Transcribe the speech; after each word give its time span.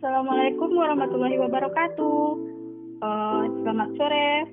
Assalamualaikum 0.00 0.80
warahmatullahi 0.80 1.36
wabarakatuh. 1.44 2.20
Uh, 3.04 3.44
selamat 3.60 3.92
sore. 4.00 4.48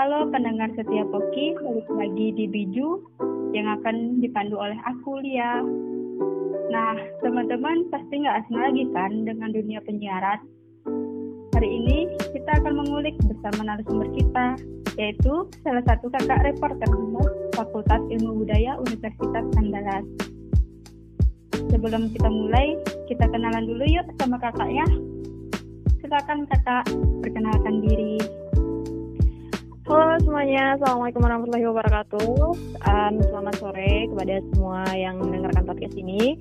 Halo 0.00 0.32
pendengar 0.32 0.72
setia 0.72 1.04
Poki, 1.12 1.52
balik 1.60 1.84
lagi 1.92 2.32
di 2.32 2.48
Biju 2.48 3.04
yang 3.52 3.68
akan 3.68 4.24
dipandu 4.24 4.56
oleh 4.56 4.80
aku 4.88 5.20
Lia. 5.20 5.60
Nah, 6.72 6.96
teman-teman 7.20 7.84
pasti 7.92 8.24
nggak 8.24 8.48
asing 8.48 8.56
lagi 8.56 8.84
kan 8.96 9.28
dengan 9.28 9.52
dunia 9.52 9.76
penyiaran. 9.84 10.40
Hari 11.52 11.68
ini 11.68 12.08
kita 12.32 12.56
akan 12.56 12.80
mengulik 12.80 13.12
bersama 13.28 13.60
narasumber 13.60 14.08
kita, 14.16 14.56
yaitu 14.96 15.52
salah 15.68 15.84
satu 15.84 16.08
kakak 16.08 16.48
reporter 16.48 16.88
Fakultas 17.52 18.00
Ilmu 18.08 18.40
Budaya 18.40 18.80
Universitas 18.80 19.44
Andalas. 19.60 20.25
Sebelum 21.56 22.12
kita 22.12 22.28
mulai, 22.28 22.76
kita 23.08 23.24
kenalan 23.32 23.64
dulu 23.64 23.84
yuk 23.88 24.04
sama 24.20 24.36
kakaknya. 24.36 24.84
Silakan 26.04 26.44
kakak 26.52 26.84
perkenalkan 27.24 27.80
diri. 27.80 28.20
Halo 29.88 30.18
semuanya, 30.20 30.76
Assalamualaikum 30.76 31.22
warahmatullahi 31.24 31.66
wabarakatuh. 31.72 32.36
Um, 32.84 33.14
selamat 33.22 33.54
sore 33.56 34.10
kepada 34.12 34.34
semua 34.52 34.84
yang 34.92 35.16
mendengarkan 35.22 35.64
podcast 35.64 35.94
ini. 35.96 36.36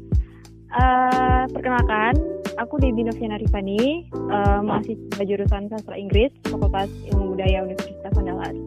Uh, 0.76 1.48
perkenalkan, 1.54 2.20
aku 2.60 2.76
Debbie 2.84 3.08
Noviana 3.08 3.40
Rifani, 3.40 4.12
uh, 4.12 4.60
mahasiswa 4.66 5.24
jurusan 5.24 5.72
Sastra 5.72 5.96
Inggris, 5.96 6.34
Fakultas 6.44 6.92
Ilmu 7.14 7.38
Budaya 7.38 7.64
Universitas 7.64 8.12
Andalas. 8.20 8.58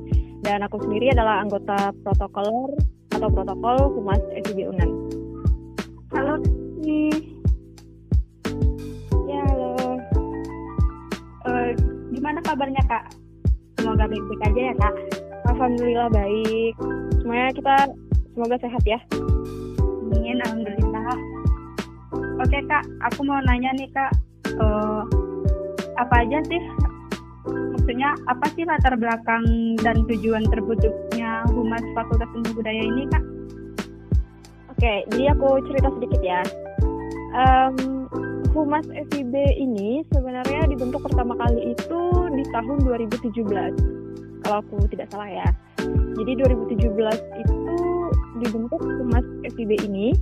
Dan 0.46 0.64
aku 0.64 0.80
sendiri 0.80 1.12
adalah 1.12 1.44
anggota 1.44 1.92
protokoler 2.06 2.72
atau 3.12 3.28
protokol 3.28 3.76
Humas 3.98 4.22
FIB 4.46 4.72
UNAN. 4.72 4.97
Halo, 6.08 6.40
Ya, 9.28 9.40
halo. 9.44 9.76
Uh, 11.44 11.76
gimana 12.08 12.40
kabarnya, 12.40 12.80
Kak? 12.88 13.12
Semoga 13.76 14.08
baik-baik 14.08 14.40
aja 14.48 14.60
ya, 14.72 14.74
Kak. 14.80 14.94
Alhamdulillah 15.52 16.08
baik. 16.08 16.72
Semuanya 17.20 17.52
kita 17.52 17.74
semoga 18.32 18.56
sehat 18.56 18.82
ya. 18.88 18.96
Amin, 20.08 20.40
Alhamdulillah. 20.48 21.12
Oke, 22.40 22.58
Kak. 22.64 22.88
Aku 23.12 23.28
mau 23.28 23.44
nanya 23.44 23.76
nih, 23.76 23.92
Kak. 23.92 24.16
Uh, 24.56 25.04
apa 26.00 26.24
aja 26.24 26.40
sih 26.48 26.62
maksudnya 27.48 28.16
apa 28.28 28.46
sih 28.56 28.64
latar 28.68 28.94
belakang 28.96 29.44
dan 29.80 30.04
tujuan 30.08 30.44
terbentuknya 30.48 31.44
Humas 31.52 31.84
Fakultas 31.92 32.32
Ilmu 32.32 32.56
Budaya 32.56 32.80
ini, 32.80 33.04
Kak? 33.12 33.37
Oke, 34.78 35.02
jadi 35.10 35.34
aku 35.34 35.58
cerita 35.66 35.90
sedikit 35.90 36.22
ya 36.22 36.46
um, 37.34 38.06
Humas 38.54 38.86
FIB 39.10 39.34
ini 39.58 40.06
sebenarnya 40.14 40.70
dibentuk 40.70 41.02
pertama 41.02 41.34
kali 41.34 41.74
itu 41.74 42.00
di 42.30 42.46
tahun 42.54 42.86
2017 42.86 43.98
kalau 44.46 44.62
aku 44.62 44.86
tidak 44.88 45.10
salah 45.10 45.26
ya. 45.26 45.48
Jadi 46.14 46.32
2017 46.46 46.94
itu 47.42 47.74
dibentuk 48.38 48.78
Humas 48.78 49.26
FIB 49.50 49.82
ini. 49.82 50.14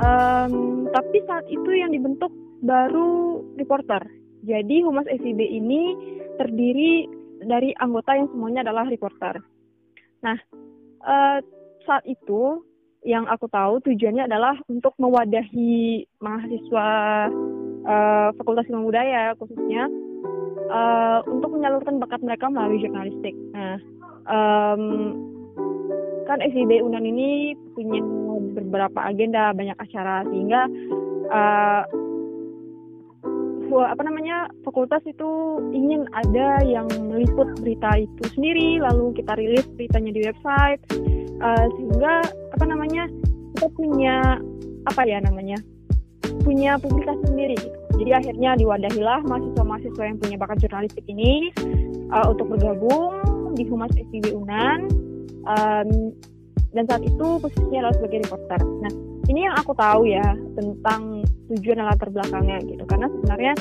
Um, 0.00 0.88
tapi 0.88 1.20
saat 1.28 1.44
itu 1.52 1.70
yang 1.76 1.92
dibentuk 1.92 2.32
baru 2.64 3.44
reporter. 3.60 4.00
Jadi 4.48 4.80
Humas 4.80 5.04
FIB 5.06 5.38
ini 5.38 5.92
terdiri 6.40 7.06
dari 7.44 7.76
anggota 7.78 8.16
yang 8.16 8.32
semuanya 8.32 8.64
adalah 8.64 8.88
reporter. 8.88 9.38
Nah, 10.24 10.40
uh, 11.04 11.38
saat 11.84 12.04
itu 12.08 12.64
yang 13.02 13.26
aku 13.26 13.50
tahu 13.50 13.82
tujuannya 13.82 14.30
adalah 14.30 14.54
untuk 14.70 14.94
mewadahi 14.98 16.06
mahasiswa 16.22 16.88
uh, 17.82 18.28
Fakultas 18.38 18.70
Ilmu 18.70 18.90
Budaya 18.94 19.34
khususnya 19.34 19.90
uh, 20.70 21.20
untuk 21.26 21.50
menyalurkan 21.50 21.98
bakat 21.98 22.22
mereka 22.22 22.46
melalui 22.46 22.78
jurnalistik. 22.78 23.34
Nah, 23.50 23.76
um, 24.30 24.82
kan 26.30 26.38
FIB 26.38 26.78
Unan 26.86 27.02
ini 27.02 27.58
punya 27.74 27.98
beberapa 28.54 29.10
agenda, 29.10 29.50
banyak 29.50 29.78
acara 29.82 30.22
sehingga 30.30 30.70
uh, 31.34 31.84
apa 33.72 34.04
namanya 34.04 34.52
fakultas 34.68 35.00
itu 35.08 35.56
ingin 35.72 36.04
ada 36.12 36.60
yang 36.60 36.84
meliput 37.08 37.56
berita 37.56 38.04
itu 38.04 38.24
sendiri, 38.36 38.76
lalu 38.84 39.16
kita 39.16 39.32
rilis 39.32 39.64
beritanya 39.80 40.12
di 40.12 40.20
website 40.28 40.80
uh, 41.40 41.66
sehingga 41.80 42.20
apa 42.52 42.64
namanya 42.68 43.08
kita 43.56 43.68
punya 43.72 44.38
apa 44.88 45.02
ya 45.08 45.18
namanya 45.24 45.58
punya 46.42 46.76
publikasi 46.80 47.22
sendiri 47.28 47.58
jadi 48.00 48.18
akhirnya 48.18 48.56
diwadahilah 48.56 49.20
mahasiswa-mahasiswa 49.28 50.02
yang 50.02 50.18
punya 50.18 50.36
bakat 50.40 50.58
jurnalistik 50.64 51.04
ini 51.06 51.52
uh, 52.10 52.26
untuk 52.28 52.50
bergabung 52.50 53.20
di 53.52 53.68
Humas 53.68 53.92
FIB 53.92 54.32
Unan 54.32 54.88
um, 55.44 55.88
dan 56.72 56.84
saat 56.88 57.04
itu 57.04 57.26
posisinya 57.36 57.84
adalah 57.84 57.96
sebagai 58.00 58.18
reporter. 58.24 58.60
Nah 58.80 58.92
ini 59.28 59.44
yang 59.44 59.54
aku 59.60 59.76
tahu 59.76 60.08
ya 60.08 60.24
tentang 60.56 61.20
tujuan 61.52 61.84
dan 61.84 61.86
latar 61.92 62.08
belakangnya 62.08 62.58
gitu 62.64 62.82
karena 62.88 63.06
sebenarnya 63.12 63.52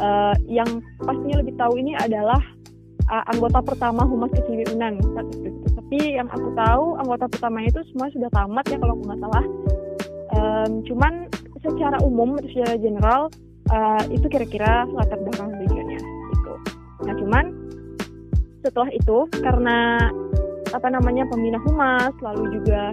uh, 0.00 0.34
yang 0.48 0.70
pastinya 1.04 1.44
lebih 1.44 1.54
tahu 1.60 1.76
ini 1.76 1.92
adalah 2.00 2.40
uh, 3.08 3.24
anggota 3.32 3.64
pertama 3.64 4.04
Humas 4.04 4.32
FIB 4.32 4.68
Unan 4.76 5.00
saat 5.16 5.28
itu. 5.40 5.50
Tapi 5.74 5.98
yang 6.20 6.28
aku 6.28 6.52
tahu 6.52 6.84
anggota 7.00 7.24
pertama 7.28 7.64
itu 7.64 7.80
semua 7.92 8.12
sudah 8.12 8.30
tamat 8.32 8.64
ya 8.68 8.76
kalau 8.78 8.94
nggak 9.00 9.20
salah. 9.20 9.44
Um, 10.28 10.70
cuman 10.84 11.14
secara 11.64 11.96
umum 12.04 12.36
secara 12.52 12.76
general 12.78 13.32
uh, 13.72 14.02
itu 14.12 14.26
kira-kira 14.28 14.84
latar 14.92 15.18
belakang 15.24 15.50
tujuannya 15.56 15.98
itu. 16.32 16.52
Nah 17.08 17.14
cuman 17.16 17.44
setelah 18.62 18.90
itu 18.92 19.18
karena 19.40 20.12
apa 20.76 20.88
namanya 20.92 21.24
pembina 21.32 21.56
humas 21.64 22.12
lalu 22.20 22.60
juga 22.60 22.92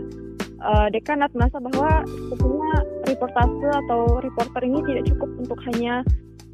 uh, 0.64 0.88
dekanat 0.88 1.28
merasa 1.36 1.60
bahwa 1.60 2.08
sebetulnya 2.08 2.76
reportase 3.04 3.68
atau 3.86 4.24
reporter 4.24 4.62
ini 4.64 4.80
tidak 4.88 5.04
cukup 5.12 5.30
untuk 5.44 5.60
hanya 5.68 6.00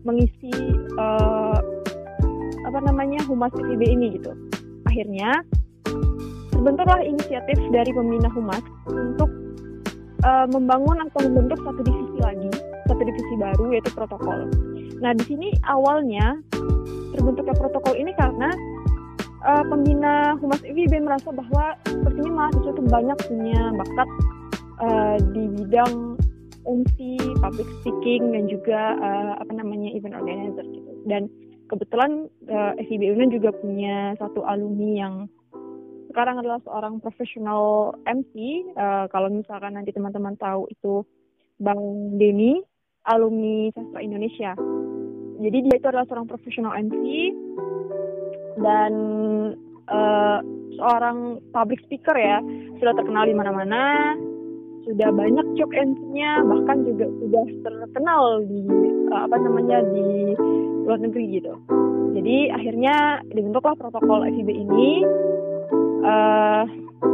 mengisi 0.01 0.49
uh, 0.97 1.61
apa 2.67 2.79
namanya 2.85 3.19
humas 3.25 3.53
FIB 3.55 3.81
ini 3.81 4.17
gitu. 4.19 4.31
Akhirnya 4.89 5.41
terbentuklah 6.51 7.01
inisiatif 7.01 7.57
dari 7.73 7.89
pembina 7.89 8.29
humas 8.29 8.61
untuk 8.89 9.29
uh, 10.25 10.45
membangun 10.49 11.01
atau 11.09 11.19
membentuk 11.25 11.59
satu 11.65 11.81
divisi 11.81 12.17
lagi, 12.21 12.51
satu 12.85 13.01
divisi 13.01 13.33
baru 13.39 13.65
yaitu 13.73 13.91
protokol. 13.93 14.45
Nah 15.01 15.11
di 15.17 15.23
sini 15.25 15.47
awalnya 15.65 16.37
terbentuknya 17.17 17.55
protokol 17.57 17.97
ini 17.97 18.13
karena 18.13 18.49
uh, 19.45 19.63
pembina 19.65 20.37
humas 20.37 20.61
FIB 20.61 21.01
merasa 21.01 21.33
bahwa 21.33 21.75
sepertinya 21.89 22.31
mahasiswa 22.45 22.71
itu 22.71 22.83
banyak 22.87 23.17
punya 23.25 23.61
bakat 23.73 24.09
uh, 24.81 25.17
di 25.33 25.43
bidang 25.57 25.93
MC, 26.61 27.17
public 27.41 27.65
speaking 27.81 28.37
dan 28.37 28.45
juga 28.45 28.93
uh, 29.01 29.33
apa 29.41 29.51
namanya 29.57 29.89
event 29.97 30.13
organizer 30.13 30.65
gitu. 30.69 30.91
Dan 31.09 31.25
kebetulan 31.71 32.27
uh, 32.51 32.75
eh, 32.75 32.83
FIB 32.83 33.15
Unan 33.15 33.31
juga 33.31 33.55
punya 33.55 34.11
satu 34.19 34.43
alumni 34.43 35.07
yang 35.07 35.15
sekarang 36.11 36.43
adalah 36.43 36.59
seorang 36.67 36.99
profesional 36.99 37.95
MC. 38.03 38.35
Uh, 38.75 38.75
eh, 38.75 39.05
kalau 39.07 39.31
misalkan 39.31 39.79
nanti 39.79 39.95
teman-teman 39.95 40.35
tahu 40.35 40.67
itu 40.67 41.07
Bang 41.63 41.79
Denny, 42.19 42.59
alumni 43.07 43.71
sastra 43.71 44.03
Indonesia. 44.03 44.51
Jadi 45.41 45.57
dia 45.65 45.75
itu 45.79 45.87
adalah 45.87 46.05
seorang 46.11 46.27
profesional 46.27 46.75
MC 46.75 47.05
dan 48.59 48.93
uh, 49.87 50.39
seorang 50.75 51.39
public 51.55 51.79
speaker 51.87 52.13
ya, 52.13 52.43
sudah 52.77 52.93
terkenal 52.93 53.25
di 53.25 53.33
mana-mana, 53.33 54.13
sudah 54.85 55.09
banyak 55.13 55.45
job 55.57 55.71
MC-nya, 55.73 56.45
bahkan 56.45 56.85
juga 56.85 57.09
sudah 57.09 57.45
terkenal 57.63 58.43
di 58.45 58.61
uh, 59.09 59.21
apa 59.25 59.37
namanya 59.39 59.81
di 59.93 60.35
luar 60.91 60.99
negeri 61.07 61.39
gitu. 61.39 61.55
Jadi 62.11 62.51
akhirnya 62.51 63.23
dibentuklah 63.31 63.79
protokol 63.79 64.27
FIB 64.27 64.51
ini 64.51 65.07
uh, 66.03 66.67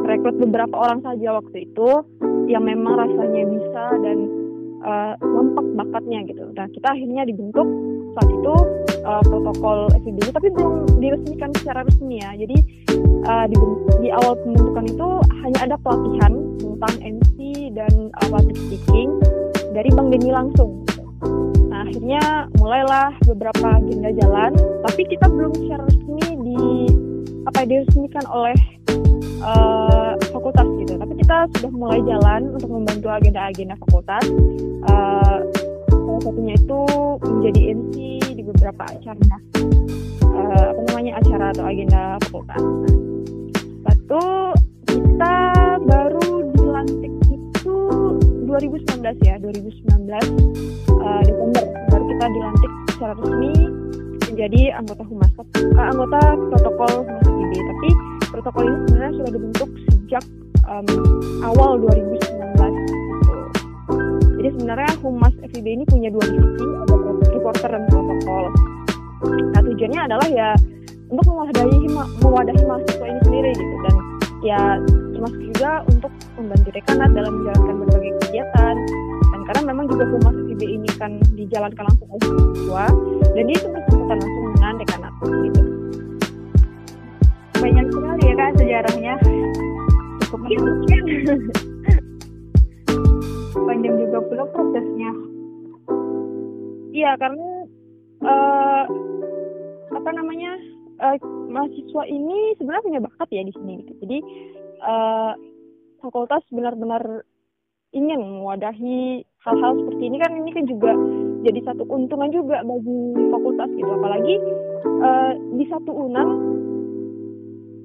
rekrut 0.10 0.42
beberapa 0.42 0.74
orang 0.74 1.06
saja 1.06 1.38
waktu 1.38 1.70
itu 1.70 1.90
yang 2.50 2.66
memang 2.66 2.98
rasanya 2.98 3.46
bisa 3.46 3.84
dan 4.02 4.18
uh, 4.82 5.14
lompat 5.22 5.66
bakatnya 5.78 6.26
gitu. 6.26 6.50
Nah 6.58 6.66
kita 6.74 6.88
akhirnya 6.90 7.30
dibentuk 7.30 7.70
saat 8.18 8.30
itu 8.34 8.56
uh, 9.06 9.22
protokol 9.30 9.94
FIB 10.02 10.18
ini 10.26 10.32
tapi 10.34 10.50
belum 10.50 10.74
diresmikan 10.98 11.54
secara 11.62 11.86
resmi 11.86 12.18
ya. 12.18 12.34
Jadi 12.34 12.58
uh, 13.30 13.46
di, 13.46 13.56
di 14.02 14.10
awal 14.10 14.34
pembentukan 14.42 14.86
itu 14.90 15.10
hanya 15.46 15.60
ada 15.70 15.76
pelatihan 15.86 16.34
tentang 16.58 16.94
MC 17.06 17.38
dan 17.78 17.94
uh, 18.26 18.28
public 18.34 18.58
speaking 18.58 19.14
dari 19.78 19.94
Bang 19.94 20.10
Denny 20.10 20.34
langsung 20.34 20.87
akhirnya 21.88 22.52
mulailah 22.60 23.16
beberapa 23.24 23.80
agenda 23.80 24.12
jalan, 24.20 24.52
tapi 24.84 25.08
kita 25.08 25.26
belum 25.32 25.56
secara 25.56 25.84
resmi 25.88 26.28
di 26.44 26.60
apa 27.48 27.64
diresmikan 27.64 28.28
oleh 28.28 28.58
uh, 29.40 30.20
fakultas 30.36 30.68
gitu. 30.84 31.00
Tapi 31.00 31.14
kita 31.24 31.48
sudah 31.56 31.72
mulai 31.72 32.00
jalan 32.04 32.52
untuk 32.52 32.68
membantu 32.68 33.08
agenda-agenda 33.08 33.80
fakultas. 33.88 34.24
Uh, 34.84 35.40
salah 35.88 36.22
satunya 36.28 36.56
itu 36.60 36.82
menjadi 37.24 37.62
MC 37.72 37.96
di 38.36 38.44
beberapa 38.44 38.84
acara 38.84 39.38
uh, 40.28 40.68
apa 40.76 40.80
namanya 40.92 41.12
acara 41.24 41.46
atau 41.56 41.64
agenda 41.64 42.02
fakultas. 42.28 42.64
Satu 43.88 44.24
kita 44.92 45.47
2019 48.58 49.06
ya 49.22 49.36
2019 49.38 50.10
uh, 50.98 51.22
Desember 51.22 51.64
baru 51.94 52.04
kita 52.10 52.26
dilantik 52.26 52.72
secara 52.90 53.14
resmi 53.22 53.54
menjadi 54.26 54.62
anggota 54.74 55.04
humas 55.06 55.32
uh, 55.38 55.86
anggota 55.94 56.20
protokol 56.50 56.94
humas 57.06 57.28
IB 57.30 57.54
tapi 57.54 57.90
protokol 58.34 58.64
ini 58.66 58.78
sebenarnya 58.90 59.14
sudah 59.22 59.32
dibentuk 59.32 59.70
sejak 59.90 60.24
um, 60.66 60.88
awal 61.46 61.78
2019 61.86 62.18
gitu. 62.18 63.34
Jadi 64.38 64.50
sebenarnya 64.54 64.92
humas 65.02 65.34
FIB 65.54 65.66
ini 65.66 65.84
punya 65.90 66.10
dua 66.14 66.26
divisi, 66.26 66.66
reporter 67.34 67.70
dan 67.74 67.84
protokol. 67.90 68.46
Nah 69.54 69.62
tujuannya 69.66 70.02
adalah 70.06 70.28
ya 70.30 70.54
untuk 71.08 71.26
mewadahi 71.34 71.88
mewadahi 72.22 72.62
mahasiswa 72.68 73.06
ini 73.08 73.20
sendiri 73.26 73.52
gitu 73.56 73.76
dan 73.88 73.96
ya 74.44 74.62
termasuk 75.18 75.42
juga 75.50 75.82
untuk 75.90 76.14
membantu 76.38 76.70
dekanat 76.70 77.10
dalam 77.10 77.34
menjalankan 77.42 77.76
berbagai 77.82 78.12
kegiatan. 78.22 78.76
Dan 79.34 79.42
karena 79.50 79.62
memang 79.74 79.86
juga 79.90 80.06
humas 80.14 80.36
FIB 80.46 80.62
ini 80.62 80.90
kan 81.02 81.12
dijalankan 81.34 81.84
langsung 81.90 82.08
oleh 82.14 82.30
mahasiswa 82.30 82.86
dan 83.34 83.44
dia 83.50 83.58
itu 83.58 83.68
bersangkutan 83.74 84.18
langsung 84.22 84.46
dengan 84.54 84.74
dekanat 84.78 85.14
gitu. 85.26 85.62
Banyak 87.58 87.86
sekali 87.90 88.22
ya 88.22 88.34
kak 88.38 88.50
sejarahnya. 88.62 89.14
Cukup 90.22 90.40
menyenangkan 90.46 91.02
panjang 93.68 93.96
juga 93.98 94.18
pula 94.22 94.46
prosesnya. 94.54 95.12
Iya 96.94 97.12
karena 97.18 97.50
uh, 98.22 98.84
apa 99.98 100.10
namanya 100.14 100.52
uh, 101.02 101.18
mahasiswa 101.50 102.04
ini 102.06 102.54
sebenarnya 102.58 102.86
punya 102.86 103.02
bakat 103.02 103.30
ya 103.34 103.42
di 103.46 103.54
sini 103.54 103.74
gitu. 103.82 103.94
jadi 104.06 104.18
uh, 104.84 105.34
fakultas 106.02 106.44
benar-benar 106.54 107.26
ingin 107.96 108.20
mewadahi 108.20 109.24
hal-hal 109.42 109.72
seperti 109.80 110.04
ini 110.12 110.18
kan 110.20 110.32
ini 110.36 110.52
kan 110.52 110.66
juga 110.68 110.92
jadi 111.48 111.60
satu 111.64 111.88
keuntungan 111.88 112.30
juga 112.36 112.60
bagi 112.62 113.00
fakultas 113.32 113.70
gitu 113.80 113.92
apalagi 113.92 114.36
uh, 115.02 115.32
di 115.56 115.66
satu 115.72 115.92
unam 115.96 116.28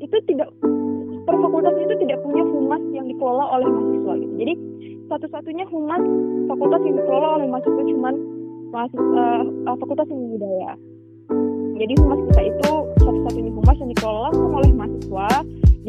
itu 0.02 0.16
tidak 0.26 0.50
per 1.22 1.36
fakultas 1.38 1.74
itu 1.78 1.94
tidak 2.02 2.18
punya 2.26 2.42
humas 2.42 2.82
yang 2.90 3.06
dikelola 3.06 3.44
oleh 3.54 3.68
mahasiswa 3.70 4.14
gitu. 4.18 4.34
Jadi 4.42 4.54
satu-satunya 5.06 5.64
humas 5.70 6.02
fakultas 6.50 6.80
yang 6.82 6.96
dikelola 6.98 7.28
oleh 7.38 7.46
mahasiswa 7.46 7.82
cuman 7.86 8.14
mahasiswa 8.74 9.26
uh, 9.70 9.76
fakultas 9.78 10.08
ilmu 10.10 10.26
budaya. 10.38 10.72
Jadi 11.78 11.92
humas 12.02 12.20
kita 12.30 12.42
itu 12.50 12.72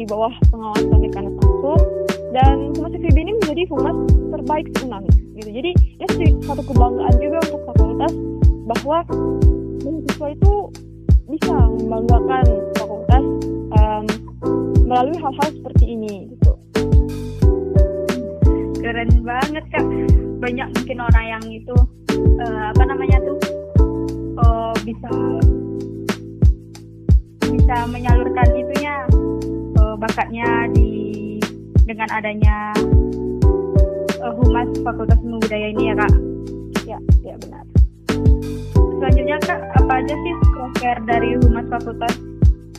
di 0.04 0.12
bawah 0.12 0.36
pengawasan 0.52 1.00
dekan 1.00 1.32
langsung 1.32 1.80
dan 2.36 2.56
humas 2.76 2.92
FIB 2.92 3.16
ini 3.24 3.32
menjadi 3.40 3.62
humas 3.72 3.96
terbaik 4.36 4.66
seunang 4.76 5.08
gitu. 5.32 5.48
Jadi 5.48 5.70
ya 5.96 6.06
satu 6.44 6.60
kebanggaan 6.60 7.14
juga 7.24 7.40
untuk 7.48 7.60
fakultas 7.72 8.12
bahwa 8.68 8.98
mahasiswa 9.80 10.26
itu 10.36 10.52
bisa 11.24 11.56
membanggakan 11.56 12.44
fakultas 12.76 13.24
um, 13.80 14.04
melalui 14.84 15.16
hal-hal 15.16 15.48
seperti 15.56 15.84
ini 15.96 16.28
gitu. 16.36 16.52
Keren 18.84 19.08
banget 19.24 19.64
kak. 19.72 19.88
Banyak 20.44 20.68
mungkin 20.76 20.98
orang 21.00 21.24
yang 21.32 21.44
itu 21.48 21.76
uh, 22.44 22.64
apa 22.76 22.82
namanya 22.84 23.16
tuh 23.24 23.38
uh, 24.44 24.76
bisa 24.84 25.08
bisa 27.48 27.76
menyalurkan 27.88 28.48
itunya 28.52 29.08
uh, 29.94 29.96
bakatnya 29.96 30.66
di 30.74 30.90
dengan 31.86 32.10
adanya 32.10 32.74
uh, 34.18 34.34
humas 34.34 34.66
Fakultas 34.82 35.22
Ilmu 35.22 35.38
Budaya 35.38 35.66
ini 35.70 35.82
ya 35.86 35.94
kak. 35.94 36.12
Ya, 36.84 36.98
ya 37.22 37.34
benar. 37.38 37.64
Selanjutnya 38.98 39.36
kak, 39.46 39.60
apa 39.78 39.92
aja 40.02 40.14
sih 40.18 40.34
proker 40.50 40.96
dari 41.06 41.30
humas 41.38 41.66
Fakultas 41.70 42.14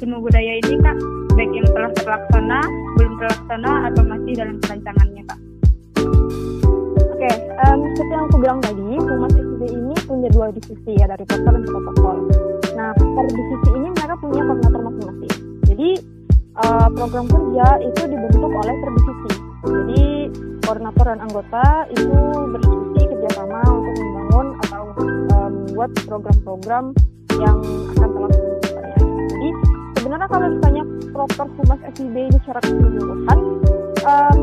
Ilmu 0.04 0.20
Budaya 0.20 0.60
ini 0.60 0.76
kak? 0.84 1.00
baik 1.36 1.52
yang 1.52 1.68
telah 1.76 1.92
terlaksana, 2.00 2.60
belum 2.96 3.14
terlaksana, 3.20 3.72
atau 3.92 4.04
masih 4.08 4.34
dalam 4.40 4.56
perancangannya, 4.64 5.24
Kak? 5.28 5.40
Oke, 6.00 7.28
okay, 7.28 7.36
um, 7.68 7.80
seperti 7.92 8.12
yang 8.16 8.24
aku 8.24 8.38
bilang 8.40 8.60
tadi, 8.64 8.88
Humas 8.96 9.34
FIB 9.36 9.62
ini 9.68 9.96
punya 10.08 10.30
dua 10.32 10.48
divisi 10.56 10.92
ya, 10.96 11.12
dari 11.12 11.28
protokol 11.28 11.60
dan 11.60 11.64
protokol. 11.68 12.18
Nah, 12.80 12.90
per 12.96 13.26
divisi 13.28 13.70
ini 13.76 13.88
mereka 13.92 14.16
punya 14.16 14.42
koordinator 14.48 14.82
masing-masing. 14.88 15.34
Jadi, 15.68 15.90
uh, 16.64 16.88
program 16.94 17.26
kerja 17.28 17.68
itu 17.84 18.02
dibentuk 18.08 18.52
oleh 18.52 18.76
per 18.80 18.90
divisi. 18.96 19.32
Jadi, 19.66 20.06
koordinator 20.64 21.06
dan 21.10 21.20
anggota 21.26 21.66
itu 21.92 22.20
berdiskusi 22.54 23.02
kerjasama 23.12 23.62
untuk 23.66 23.96
membangun 23.98 24.48
atau 24.68 24.84
um, 25.36 25.52
membuat 25.66 25.92
program-program 26.06 26.86
yang 27.36 27.58
akan 27.98 28.10
terlaksana. 28.14 28.90
Jadi, 29.02 29.50
sebenarnya 30.00 30.28
kalau 30.30 30.48
ditanya 30.54 30.84
proper 31.12 31.48
humas 31.60 31.82
FIB 31.98 32.16
ini 32.16 32.38
secara 32.46 32.60
keseluruhan 32.64 33.40
um, 34.06 34.40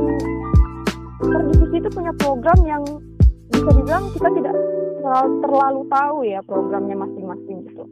itu 1.73 1.89
punya 1.99 2.13
program 2.15 2.59
yang 2.63 2.83
bisa 3.51 3.71
dibilang 3.75 4.05
kita 4.15 4.29
tidak 4.39 4.55
terlalu, 5.03 5.33
terlalu 5.43 5.81
tahu 5.91 6.17
ya 6.23 6.41
programnya 6.47 6.97
masing-masing 6.97 7.67
gitu. 7.67 7.85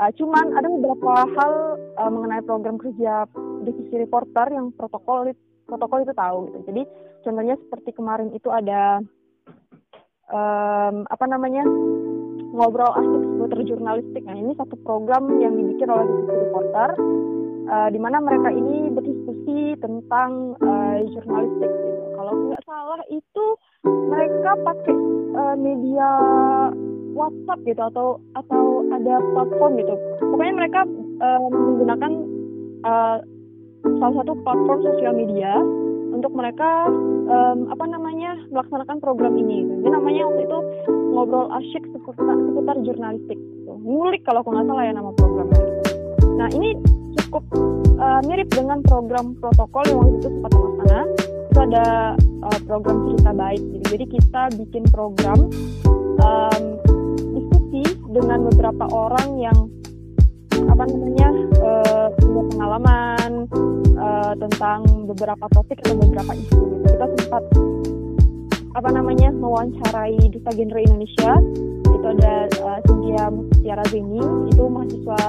Uh, 0.00 0.10
cuman 0.16 0.56
ada 0.56 0.66
beberapa 0.66 1.28
hal 1.36 1.52
uh, 2.00 2.10
mengenai 2.10 2.42
program 2.42 2.80
kerja 2.80 3.28
divisi 3.62 3.94
reporter 4.00 4.46
yang 4.52 4.72
protokol 4.74 5.30
protokol 5.70 6.02
itu 6.02 6.14
tahu 6.14 6.38
gitu. 6.50 6.58
Jadi 6.66 6.82
contohnya 7.22 7.54
seperti 7.62 7.90
kemarin 7.94 8.34
itu 8.34 8.50
ada 8.50 8.98
um, 10.30 11.06
apa 11.06 11.24
namanya 11.30 11.62
ngobrol 12.50 12.90
asik 12.98 13.22
seputar 13.22 13.60
jurnalistik. 13.62 14.22
Nah 14.26 14.36
ini 14.36 14.52
satu 14.58 14.74
program 14.82 15.38
yang 15.38 15.54
dibikin 15.54 15.86
oleh 15.86 16.06
divisi 16.10 16.34
reporter, 16.34 16.88
uh, 17.70 17.88
di 17.94 17.98
mana 18.02 18.18
mereka 18.18 18.50
ini 18.50 18.90
berdiskusi 18.90 19.78
tentang 19.78 20.58
uh, 20.58 20.98
jurnalistik. 21.14 21.70
Gitu. 21.70 22.02
Kalau 22.18 22.32
nggak 22.34 22.62
salah 22.66 23.02
itu 23.06 23.44
mereka 23.86 24.50
pakai 24.66 24.96
uh, 25.38 25.56
media 25.56 26.08
WhatsApp 27.14 27.62
gitu 27.66 27.82
atau 27.94 28.08
atau 28.34 28.62
ada 28.90 29.22
platform 29.34 29.72
gitu. 29.78 29.94
Pokoknya 30.18 30.54
mereka 30.58 30.80
uh, 31.22 31.38
menggunakan 31.46 32.12
salah 33.84 34.14
satu 34.22 34.32
platform 34.44 34.80
sosial 34.84 35.12
media 35.16 35.52
untuk 36.10 36.32
mereka 36.34 36.90
um, 37.30 37.70
apa 37.72 37.84
namanya 37.86 38.36
melaksanakan 38.50 38.98
program 39.00 39.38
ini. 39.38 39.64
Jadi 39.64 39.88
namanya 39.88 40.22
waktu 40.28 40.42
itu 40.44 40.58
ngobrol 41.14 41.48
asyik 41.56 41.84
seputar, 41.94 42.36
seputar 42.36 42.76
jurnalistik. 42.84 43.38
Gitu. 43.38 43.72
Ngulik 43.80 44.22
kalau 44.26 44.42
aku 44.44 44.50
nggak 44.52 44.66
salah 44.68 44.84
ya 44.84 44.92
nama 44.92 45.10
programnya. 45.16 45.62
Nah 46.36 46.48
ini 46.52 46.76
cukup 47.24 47.44
uh, 47.96 48.20
mirip 48.26 48.48
dengan 48.52 48.82
program 48.84 49.38
protokol 49.38 49.82
yang 49.88 49.98
waktu 50.02 50.14
itu 50.18 50.28
sempat 50.28 50.50
terlaksana. 50.52 51.00
Itu 51.50 51.58
ada 51.66 51.86
uh, 52.20 52.58
program 52.66 52.96
cerita 53.08 53.30
baik. 53.32 53.62
Gitu. 53.62 53.84
Jadi 53.96 54.04
kita 54.18 54.42
bikin 54.58 54.84
program 54.90 55.38
um, 56.20 56.62
diskusi 57.32 57.82
dengan 58.10 58.50
beberapa 58.50 58.84
orang 58.90 59.28
yang 59.38 59.58
apa 60.68 60.84
namanya 60.84 61.28
punya 62.30 62.44
pengalaman 62.54 63.30
uh, 63.98 64.32
tentang 64.38 64.80
beberapa 65.10 65.44
topik 65.50 65.82
atau 65.82 65.98
beberapa 65.98 66.32
isu 66.38 66.60
gitu. 66.62 66.86
kita 66.94 67.06
sempat 67.18 67.42
apa 68.78 68.88
namanya 68.94 69.34
mewawancarai 69.34 70.18
duta 70.30 70.50
genre 70.54 70.78
Indonesia. 70.78 71.32
Itu 71.90 72.06
ada 72.06 72.46
uh, 72.62 72.78
Cynthia 72.86 73.74
Zeni 73.90 74.22
itu 74.46 74.62
mahasiswa 74.62 75.22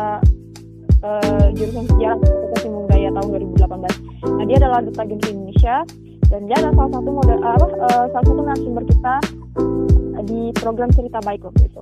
uh, 1.02 1.46
jurusan 1.58 1.86
sejarah 1.90 2.18
Fakultas 2.22 2.62
Ilmu 2.70 2.80
Budaya 2.86 3.10
tahun 3.18 3.28
2018 3.58 4.22
nah 4.22 4.46
dia 4.46 4.58
adalah 4.62 4.80
duta 4.86 5.02
genre 5.02 5.30
Indonesia. 5.30 5.76
Dan 6.32 6.48
dia 6.48 6.56
adalah 6.64 6.74
salah 6.80 6.92
satu 6.96 7.10
model 7.12 7.40
apa 7.44 7.68
uh, 7.92 8.06
salah 8.16 8.24
satu 8.24 8.40
narasumber 8.40 8.84
kita 8.88 9.16
di 10.32 10.42
program 10.56 10.90
cerita 10.96 11.20
baik 11.28 11.44
waktu 11.44 11.68
itu. 11.68 11.82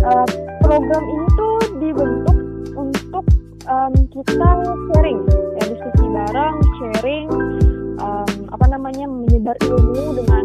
Uh, 0.00 0.26
program 0.64 1.02
ini 1.04 1.25
um, 3.66 3.92
kita 4.14 4.48
sharing 4.90 5.20
ya 5.58 5.62
diskusi 5.70 6.04
bareng 6.06 6.56
sharing 6.78 7.28
um, 7.98 8.30
apa 8.54 8.66
namanya 8.70 9.06
menyebar 9.06 9.56
ilmu 9.66 10.14
dengan 10.14 10.44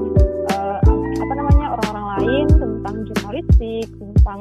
uh, 0.53 0.79
apa 1.21 1.33
namanya 1.37 1.65
orang-orang 1.77 2.05
lain 2.17 2.45
tentang 2.49 2.95
jurnalistik 3.07 3.87
tentang 3.97 4.39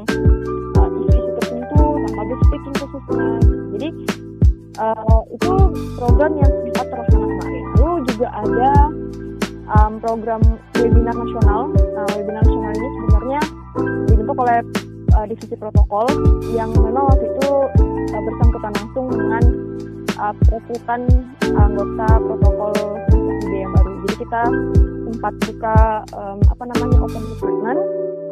uh, 0.80 0.88
isu-isu 0.88 1.30
tertentu 1.40 1.84
tentang 2.04 2.14
public 2.16 2.40
speaking 2.48 2.74
khususnya. 2.76 3.28
Jadi 3.76 3.88
uh, 4.80 5.22
itu 5.32 5.52
program 6.00 6.32
yang 6.40 6.52
sempat 6.64 6.86
terlaksana 6.88 7.26
kemarin. 7.26 7.64
Lalu 7.76 7.92
juga 8.12 8.28
ada 8.32 8.72
um, 9.76 9.92
program 10.00 10.40
webinar 10.76 11.14
nasional. 11.14 11.60
Nah 11.76 12.06
webinar 12.16 12.42
nasional 12.44 12.72
ini 12.72 12.88
sebenarnya 12.96 13.40
dibentuk 14.08 14.36
oleh 14.40 14.58
uh, 15.20 15.26
divisi 15.28 15.54
protokol 15.56 16.08
yang 16.56 16.72
memang 16.72 17.04
waktu 17.12 17.28
itu 17.28 17.52
uh, 18.08 18.22
bersangkutan 18.24 18.72
langsung 18.72 19.06
dengan 19.12 19.44
uh, 20.16 20.34
perekrutan 20.48 21.00
anggota 21.44 22.08
protokol 22.24 22.72
FIB 23.12 23.52
yang 23.52 23.72
baru. 23.76 23.90
Jadi 24.00 24.14
kita 24.24 24.42
sempat 25.10 25.34
buka 25.44 25.78
um, 26.16 26.38
apa 26.48 26.64
namanya 26.72 26.98
open 27.04 27.22
recruitment 27.36 27.80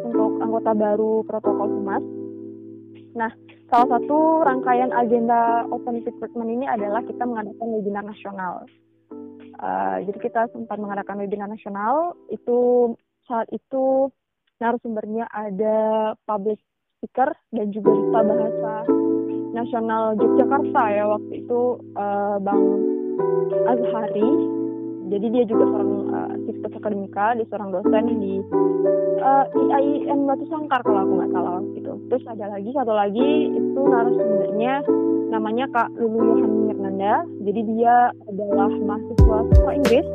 untuk 0.09 0.31
anggota 0.41 0.71
baru 0.73 1.13
protokol 1.29 1.67
humas. 1.69 2.03
Nah, 3.13 3.31
salah 3.69 3.87
satu 3.97 4.41
rangkaian 4.41 4.89
agenda 4.89 5.69
open 5.69 6.01
recruitment 6.01 6.49
ini 6.49 6.65
adalah 6.65 7.05
kita 7.05 7.21
mengadakan 7.21 7.67
webinar 7.77 8.03
nasional. 8.05 8.65
Uh, 9.59 9.99
jadi 10.07 10.17
kita 10.23 10.41
sempat 10.55 10.79
mengadakan 10.79 11.19
webinar 11.19 11.51
nasional 11.51 12.15
itu 12.31 12.93
saat 13.27 13.45
itu 13.51 14.07
narasumbernya 14.59 15.27
ada 15.31 15.77
public 16.23 16.59
speaker 16.99 17.31
dan 17.55 17.71
juga 17.71 17.95
duta 17.95 18.19
bahasa 18.27 18.73
nasional 19.55 20.19
Yogyakarta 20.19 20.83
ya 20.91 21.03
waktu 21.07 21.33
itu 21.47 21.79
uh, 21.95 22.37
Bang 22.43 22.59
Azhari. 23.71 24.29
Jadi 25.09 25.25
dia 25.33 25.43
juga 25.49 25.65
seorang 25.73 25.93
uh, 26.13 26.33
sivitas 26.45 26.73
akademika, 26.77 27.33
dia 27.33 27.47
seorang 27.49 27.73
dosen 27.73 28.03
di 28.21 28.33
uh, 29.25 29.45
IAIN 29.57 30.29
Batu 30.29 30.45
Sangkar 30.53 30.85
kalau 30.85 31.01
aku 31.01 31.13
nggak 31.17 31.33
salah 31.33 31.59
gitu. 31.73 31.93
Terus 32.13 32.23
ada 32.29 32.45
lagi 32.53 32.69
satu 32.75 32.93
lagi 32.93 33.29
itu 33.49 33.79
narasumbernya 33.79 34.85
namanya 35.33 35.65
Kak 35.73 35.89
Lulu 35.97 36.37
Yohan 36.37 36.53
Mirnanda. 36.69 37.25
Jadi 37.41 37.61
dia 37.73 38.13
adalah 38.29 38.69
mahasiswa 38.69 39.37
sastra 39.49 39.71
Inggris 39.73 40.07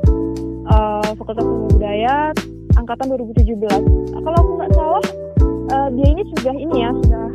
uh, 0.71 1.11
Fakultas 1.19 1.43
Ilmu 1.43 1.75
Budaya 1.75 2.31
angkatan 2.79 3.11
2017. 3.19 3.67
Nah, 4.15 4.21
kalau 4.23 4.39
aku 4.39 4.53
nggak 4.63 4.73
salah 4.79 5.05
uh, 5.71 5.89
dia 5.95 6.07
ini 6.13 6.23
sudah 6.37 6.55
ini 6.55 6.77
ya 6.77 6.91
sudah 7.05 7.29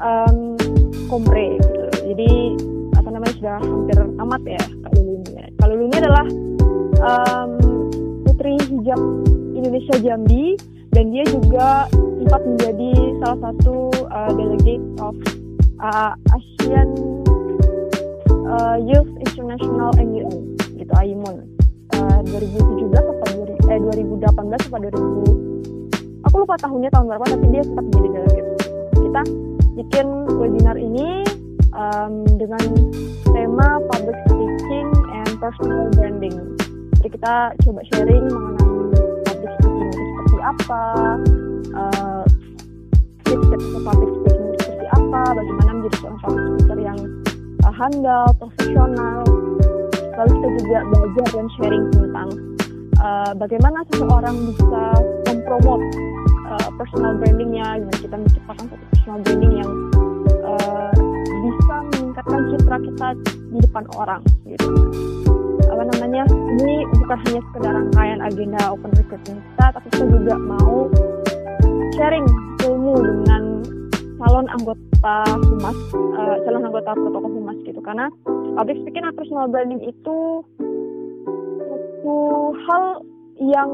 um, 0.00 0.36
kompre 1.10 1.58
gitu. 1.58 1.82
Jadi 2.14 2.32
apa 2.96 3.08
namanya 3.12 3.34
sudah 3.38 3.56
hampir 3.60 3.96
tamat 3.96 4.42
ya 4.46 4.62
Kak 4.62 4.90
Lulu 4.96 5.12
ini. 5.20 5.32
Kak 5.58 5.66
Lulu 5.68 5.82
ini 5.88 5.96
adalah 6.00 6.26
um, 7.04 7.50
putri 8.24 8.54
hijab 8.68 9.00
Indonesia 9.56 9.96
Jambi 10.00 10.56
dan 10.90 11.14
dia 11.14 11.24
juga 11.28 11.86
sempat 11.92 12.42
menjadi 12.44 12.92
salah 13.22 13.38
satu 13.50 13.76
uh, 14.10 14.30
delegate 14.34 14.84
of 15.00 15.14
uh, 15.80 16.12
Asian 16.34 16.88
uh, 18.48 18.76
Youth 18.80 19.10
International 19.22 19.90
MUN 19.96 20.56
gitu 20.76 20.92
AIMUN 20.96 21.46
uh, 21.94 22.20
2017 22.26 22.90
atau 22.90 23.46
eh 23.70 23.78
2018 23.78 24.26
atau 24.34 24.78
2000 24.90 25.49
aku 26.30 26.46
lupa 26.46 26.54
tahunnya 26.62 26.94
tahun 26.94 27.10
berapa 27.10 27.26
tapi 27.26 27.46
dia 27.50 27.62
sempat 27.66 27.84
menjadi 27.90 28.08
delegate 28.14 28.50
kita 28.94 29.22
bikin 29.74 30.06
webinar 30.38 30.76
ini 30.78 31.26
um, 31.74 32.22
dengan 32.38 32.62
tema 33.34 33.82
public 33.90 34.14
speaking 34.30 34.88
and 35.10 35.30
personal 35.42 35.90
branding. 35.98 36.38
Jadi 37.02 37.08
kita 37.18 37.34
coba 37.66 37.80
sharing 37.90 38.30
mengenai 38.30 38.70
public 39.26 39.50
speaking 39.58 39.88
itu 39.90 39.98
seperti 39.98 40.38
apa 40.38 40.82
uh, 41.74 42.24
tips-tips 43.26 43.66
public 43.82 44.10
speaking 44.22 44.46
itu 44.54 44.58
seperti 44.62 44.86
apa 44.86 45.20
bagaimana 45.34 45.70
menjadi 45.74 45.96
seorang 45.98 46.20
public 46.22 46.44
speaker 46.46 46.78
yang 46.78 46.98
uh, 47.66 47.74
handal 47.74 48.24
profesional. 48.38 49.18
Lalu 50.14 50.30
kita 50.30 50.48
juga 50.62 50.78
belajar 50.86 51.26
dan 51.34 51.46
sharing 51.58 51.84
tentang 51.90 52.28
uh, 53.00 53.32
bagaimana 53.34 53.82
seseorang 53.90 54.36
bisa 54.52 54.82
mempromot 55.28 55.80
uh, 56.48 56.70
personal 56.76 57.16
brandingnya 57.18 57.80
gimana 57.80 57.98
kita 57.98 58.16
menciptakan 58.16 58.64
satu 58.68 58.84
personal 58.92 59.18
branding 59.24 59.52
yang 59.64 59.70
uh, 60.44 60.92
bisa 61.40 61.76
meningkatkan 61.96 62.40
citra 62.54 62.76
kita 62.84 63.08
di 63.50 63.58
depan 63.64 63.84
orang 63.96 64.22
gitu. 64.46 64.68
Apa 65.70 65.82
namanya? 65.96 66.26
Ini 66.60 66.84
bukan 67.00 67.18
hanya 67.24 67.40
sekedar 67.50 67.72
rangkaian 67.72 68.20
agenda 68.20 68.60
open 68.68 68.90
recruitment 68.92 69.40
kita 69.40 69.66
tapi 69.72 69.86
kita 69.94 70.04
juga 70.10 70.34
mau 70.36 70.76
sharing 71.96 72.26
ilmu 72.68 72.94
dengan 73.00 73.42
calon 74.20 74.46
anggota 74.52 75.16
humas 75.48 75.78
uh, 75.96 76.36
calon 76.44 76.68
anggota 76.68 76.92
protokol 76.92 77.32
humas 77.32 77.56
gitu. 77.64 77.80
Karena 77.80 78.12
public 78.58 78.76
speaking 78.84 79.06
atau 79.08 79.16
personal 79.16 79.48
branding 79.48 79.80
itu 79.80 80.44
satu 82.00 82.56
hal 82.64 82.84
yang 83.36 83.70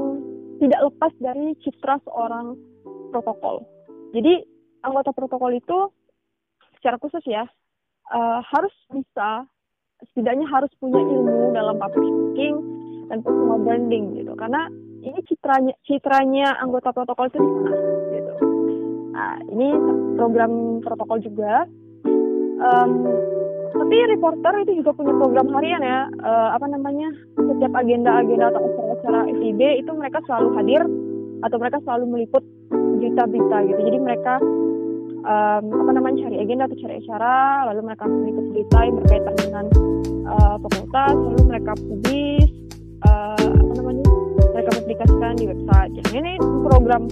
tidak 0.59 0.80
lepas 0.90 1.12
dari 1.23 1.54
citra 1.62 2.02
seorang 2.02 2.59
protokol. 3.14 3.62
Jadi 4.11 4.42
anggota 4.83 5.14
protokol 5.14 5.54
itu 5.54 5.78
secara 6.75 6.99
khusus 6.99 7.23
ya 7.23 7.47
uh, 8.11 8.42
harus 8.42 8.75
bisa 8.90 9.47
setidaknya 10.11 10.42
harus 10.50 10.71
punya 10.83 10.99
ilmu 10.99 11.54
dalam 11.54 11.78
public 11.78 12.02
speaking 12.02 12.56
dan 13.06 13.23
personal 13.23 13.62
branding 13.62 14.18
gitu 14.18 14.35
karena 14.35 14.66
ini 15.06 15.23
citranya 15.30 15.75
citranya 15.87 16.59
anggota 16.59 16.90
protokol 16.90 17.30
itu 17.30 17.38
di 17.38 17.47
sana 17.47 17.71
gitu. 18.11 18.35
Nah 19.14 19.35
ini 19.54 19.68
program 20.18 20.83
protokol 20.83 21.23
juga. 21.23 21.62
Um, 22.56 22.90
tapi 23.75 23.97
reporter 24.13 24.55
itu 24.63 24.73
juga 24.85 24.91
punya 24.95 25.13
program 25.19 25.49
harian 25.57 25.83
ya. 25.83 26.07
Uh, 26.23 26.55
apa 26.55 26.67
namanya? 26.71 27.09
Setiap 27.35 27.73
agenda-agenda 27.75 28.53
atau 28.55 28.63
acara-acara 28.63 29.21
FIB 29.33 29.61
itu 29.83 29.91
mereka 29.97 30.19
selalu 30.29 30.49
hadir 30.61 30.83
atau 31.45 31.57
mereka 31.61 31.79
selalu 31.85 32.05
meliput 32.11 32.45
berita-berita 32.71 33.57
gitu. 33.69 33.81
Jadi 33.87 33.99
mereka 34.01 34.35
um, 35.27 35.65
apa 35.85 35.91
namanya 35.93 36.17
cari 36.27 36.37
agenda 36.41 36.65
atau 36.71 36.79
cari 36.81 36.95
acara 37.03 37.35
lalu 37.73 37.81
mereka 37.93 38.05
meliput 38.09 38.45
berita 38.55 38.79
yang 38.87 38.97
berkaitan 39.03 39.35
dengan 39.37 39.65
uh, 40.31 40.57
fakultas 40.63 41.15
lalu 41.15 41.41
mereka 41.45 41.73
publis 41.77 42.51
uh, 43.05 43.37
apa 43.37 43.73
namanya 43.77 44.05
mereka 44.55 44.71
publikasikan 44.81 45.35
di 45.37 45.45
website. 45.51 45.91
Jadi 46.01 46.15
ini 46.17 46.33
program 46.65 47.03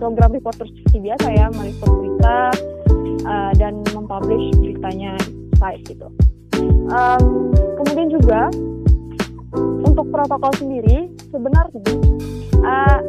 program 0.00 0.30
reporter 0.32 0.66
seperti 0.66 0.98
biasa 1.10 1.26
ya 1.34 1.46
meliput 1.52 1.90
berita 1.90 2.38
uh, 3.28 3.52
dan 3.58 3.82
mempublish 3.92 4.54
beritanya 4.58 5.14
site 5.64 5.96
gitu. 5.96 6.08
Um, 6.92 7.24
kemudian 7.80 8.12
juga 8.12 8.52
untuk 9.88 10.06
protokol 10.12 10.52
sendiri 10.60 11.08
sebenarnya 11.32 11.80
uh, 12.60 13.00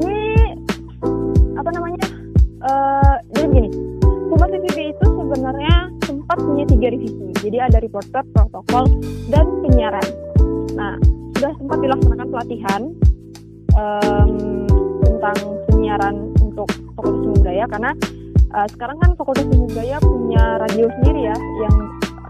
ini 0.00 0.18
apa 1.56 1.70
namanya 1.72 2.06
uh, 2.68 3.16
jadi 3.32 3.46
begini 3.48 3.70
Humas 4.30 4.50
TVB 4.52 4.78
itu 4.94 5.06
sebenarnya 5.08 5.74
sempat 6.04 6.38
punya 6.38 6.64
tiga 6.68 6.88
divisi 6.94 7.30
jadi 7.40 7.66
ada 7.66 7.80
reporter, 7.80 8.22
protokol, 8.36 8.84
dan 9.32 9.48
penyiaran. 9.64 10.06
Nah 10.76 10.94
sudah 11.34 11.52
sempat 11.56 11.78
dilaksanakan 11.80 12.28
pelatihan 12.28 12.82
um, 13.74 14.32
tentang 15.00 15.38
penyiaran 15.72 16.16
untuk 16.44 16.68
Fakultas 16.94 17.24
Budaya 17.40 17.64
karena 17.64 17.90
uh, 18.54 18.66
sekarang 18.74 18.96
kan 18.98 19.10
Fakultas 19.14 19.46
Budaya 19.46 19.96
punya 20.02 20.44
radio 20.62 20.86
sendiri 21.00 21.20
ya 21.30 21.36
yang 21.36 21.74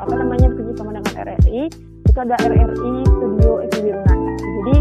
apa 0.01 0.15
namanya 0.17 0.47
bekerja 0.53 0.73
sama 0.81 0.91
dengan 0.97 1.13
RRI 1.13 1.61
itu 2.09 2.19
ada 2.19 2.37
RRI 2.41 2.95
Studio 3.07 3.51
Unan 3.61 4.19
jadi 4.41 4.77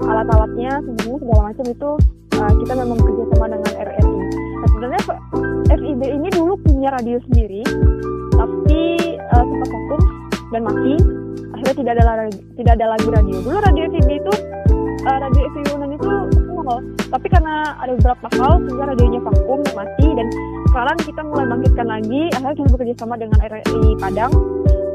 alat-alatnya 0.00 0.72
sebenarnya 0.80 1.18
segala 1.20 1.42
macam 1.52 1.64
itu 1.68 1.90
uh, 2.36 2.52
kita 2.64 2.72
memang 2.76 2.96
bekerja 3.00 3.24
sama 3.36 3.46
dengan 3.48 3.72
RRI 3.76 4.14
nah 4.36 4.68
sebenarnya 4.68 5.00
FIB 5.70 6.02
ini 6.02 6.28
dulu 6.34 6.52
punya 6.64 6.88
radio 6.92 7.16
sendiri 7.30 7.62
tapi 8.36 8.80
uh, 9.20 9.44
sempat 9.44 9.68
vakum 9.68 10.00
dan 10.50 10.62
mati. 10.64 10.94
Akhirnya 11.54 11.76
tidak 11.76 11.92
ada 12.00 12.24
tidak 12.56 12.72
ada 12.80 12.86
lagi 12.96 13.06
radio. 13.12 13.36
Dulu 13.44 13.58
radio 13.60 13.84
FIB 13.92 14.10
itu 14.16 14.32
uh, 15.04 15.18
radio 15.20 15.42
FIB 15.52 15.66
Unan 15.76 15.92
itu 15.94 16.08
nol 16.70 16.80
tapi 17.10 17.26
karena 17.26 17.74
ada 17.82 17.92
beberapa 17.98 18.26
hal 18.38 18.52
sehingga 18.62 18.84
radionya 18.94 19.20
vakum 19.26 19.60
mati 19.74 20.06
dan 20.14 20.28
sekarang 20.70 20.98
kita 21.02 21.20
mulai 21.26 21.46
bangkitkan 21.50 21.88
lagi. 21.90 22.22
Akhirnya 22.30 22.54
kita 22.54 22.68
bekerja 22.70 22.94
sama 23.02 23.14
dengan 23.18 23.38
RRI 23.42 23.82
Padang 23.98 24.32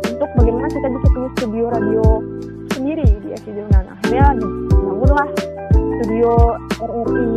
untuk 0.07 0.29
bagaimana 0.39 0.71
kita 0.71 0.87
bisa 0.87 1.07
punya 1.11 1.29
studio 1.35 1.65
radio 1.67 2.05
sendiri 2.71 3.07
di 3.19 3.29
FIB 3.43 3.57
Unan 3.67 3.85
akhirnya 3.91 4.25
dibangunlah 4.39 5.29
studio 5.75 6.31
RRI 6.79 7.27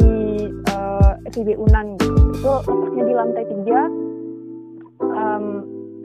uh, 0.71 1.13
FIB 1.35 1.49
Unan. 1.59 1.99
Itu 1.99 2.53
letaknya 2.63 3.05
di 3.11 3.15
lantai 3.19 3.45
tiga 3.51 3.81
um, 5.03 5.45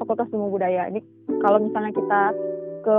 Fakultas 0.02 0.34
Ilmu 0.34 0.50
Budaya. 0.50 0.90
Ini 0.90 1.06
kalau 1.38 1.62
misalnya 1.62 1.94
kita 1.94 2.22
ke 2.82 2.98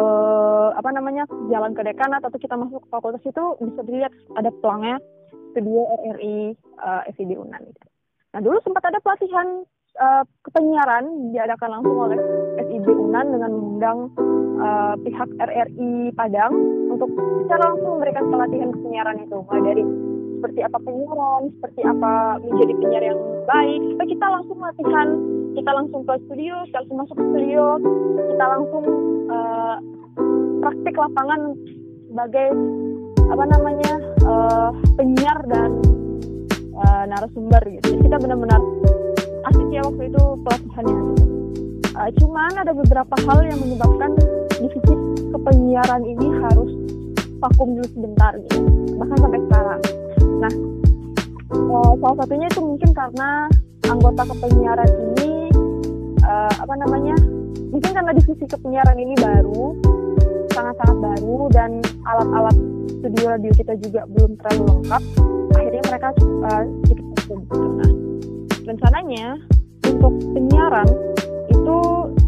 apa 0.79 0.91
namanya 0.95 1.27
jalan 1.51 1.75
ke 1.75 1.83
dekanat 1.83 2.23
atau 2.23 2.39
kita 2.39 2.55
masuk 2.55 2.87
ke 2.87 2.89
fakultas 2.89 3.21
itu 3.27 3.45
bisa 3.61 3.83
dilihat 3.83 4.15
ada 4.39 4.55
pelangnya 4.63 5.03
kedua 5.59 5.83
RRI 6.07 6.55
uh, 6.79 7.03
FIB 7.19 7.35
Unan. 7.35 7.59
gitu. 7.67 7.94
Nah 8.35 8.43
dulu 8.43 8.59
sempat 8.67 8.83
ada 8.91 8.99
pelatihan 8.99 9.63
uh, 10.03 10.27
kepenyiaran 10.43 11.31
diadakan 11.31 11.79
langsung 11.79 11.97
oleh 12.03 12.19
FIB 12.67 12.87
Unan 12.91 13.31
dengan 13.31 13.51
mengundang 13.55 13.99
uh, 14.59 14.99
pihak 14.99 15.31
RRI 15.39 16.11
Padang 16.19 16.51
untuk 16.91 17.15
secara 17.47 17.63
langsung 17.71 18.03
memberikan 18.03 18.27
pelatihan 18.27 18.75
kepenyiaran 18.75 19.23
itu 19.23 19.37
mulai 19.39 19.63
dari 19.63 19.85
seperti 20.35 20.61
apa 20.61 20.79
penyiaran, 20.83 21.43
seperti 21.57 21.81
apa 21.89 22.13
menjadi 22.43 22.73
penyiar 22.77 23.05
yang 23.07 23.21
baik. 23.49 23.81
Kita 24.03 24.27
langsung 24.29 24.59
latihan, 24.61 25.09
kita 25.57 25.71
langsung 25.73 26.01
ke 26.05 26.15
studio, 26.29 26.55
kita 26.69 26.77
langsung 26.85 26.99
masuk 27.01 27.17
ke 27.17 27.25
studio, 27.33 27.65
kita 28.35 28.45
langsung 28.51 28.85
uh, 29.31 29.77
praktik 30.61 30.95
lapangan 30.99 31.41
sebagai 32.11 32.49
apa 33.25 33.45
namanya 33.47 33.93
uh, 34.27 34.71
penyiar 35.01 35.39
dan 35.49 35.81
uh, 36.85 37.05
narasumber 37.09 37.63
gitu. 37.67 37.97
Jadi 37.97 38.01
kita 38.05 38.17
benar-benar 38.21 38.61
asik 39.53 39.69
ya 39.73 39.81
waktu 39.85 40.03
itu 40.13 40.23
pelatihannya. 40.45 41.01
Uh, 41.95 42.11
cuman 42.21 42.53
ada 42.61 42.73
beberapa 42.77 43.15
hal 43.25 43.39
yang 43.49 43.59
menyebabkan 43.59 44.13
divisi 44.61 44.95
kepenyiaran 45.33 46.03
ini 46.05 46.27
harus 46.45 46.71
vakum 47.45 47.77
dulu 47.77 47.89
sebentar 47.93 48.33
gitu 48.49 48.59
bahkan 48.97 49.19
sampai 49.21 49.41
sekarang 49.45 49.81
nah 50.41 50.53
uh, 51.53 51.93
salah 52.01 52.17
satunya 52.25 52.47
itu 52.49 52.61
mungkin 52.65 52.91
karena 52.97 53.29
anggota 53.85 54.23
kepenyiaran 54.33 54.91
ini 55.13 55.53
uh, 56.25 56.53
apa 56.57 56.75
namanya 56.81 57.17
mungkin 57.69 57.91
karena 57.93 58.13
divisi 58.17 58.45
kepenyiaran 58.49 58.97
ini 58.97 59.15
baru 59.21 59.77
sangat-sangat 60.57 60.97
baru 61.03 61.39
dan 61.53 61.71
alat-alat 62.07 62.57
studio 63.03 63.25
radio 63.29 63.53
kita 63.53 63.75
juga 63.83 64.09
belum 64.09 64.39
terlalu 64.41 64.65
lengkap 64.81 65.03
mereka 65.95 66.11
uh, 66.51 66.63
sedikit 66.83 67.07
vakum 67.23 67.39
gitu 67.47 67.69
nah 67.79 67.91
rencananya 68.67 69.39
untuk 69.87 70.13
penyiaran 70.35 70.89
itu 71.55 71.79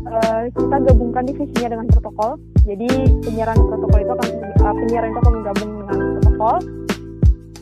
uh, 0.06 0.42
kita 0.54 0.76
gabungkan 0.87 1.26
divisinya 1.26 1.68
dengan 1.75 1.87
protokol. 1.90 2.38
Jadi 2.62 2.88
penyiaran 3.26 3.58
protokol 3.58 3.99
itu 4.06 4.12
akan 4.14 4.28
uh, 4.62 4.75
penyiaran 4.87 5.08
itu 5.11 5.18
akan 5.18 5.32
menggabung 5.35 5.70
dengan 5.82 5.99
protokol. 5.99 6.56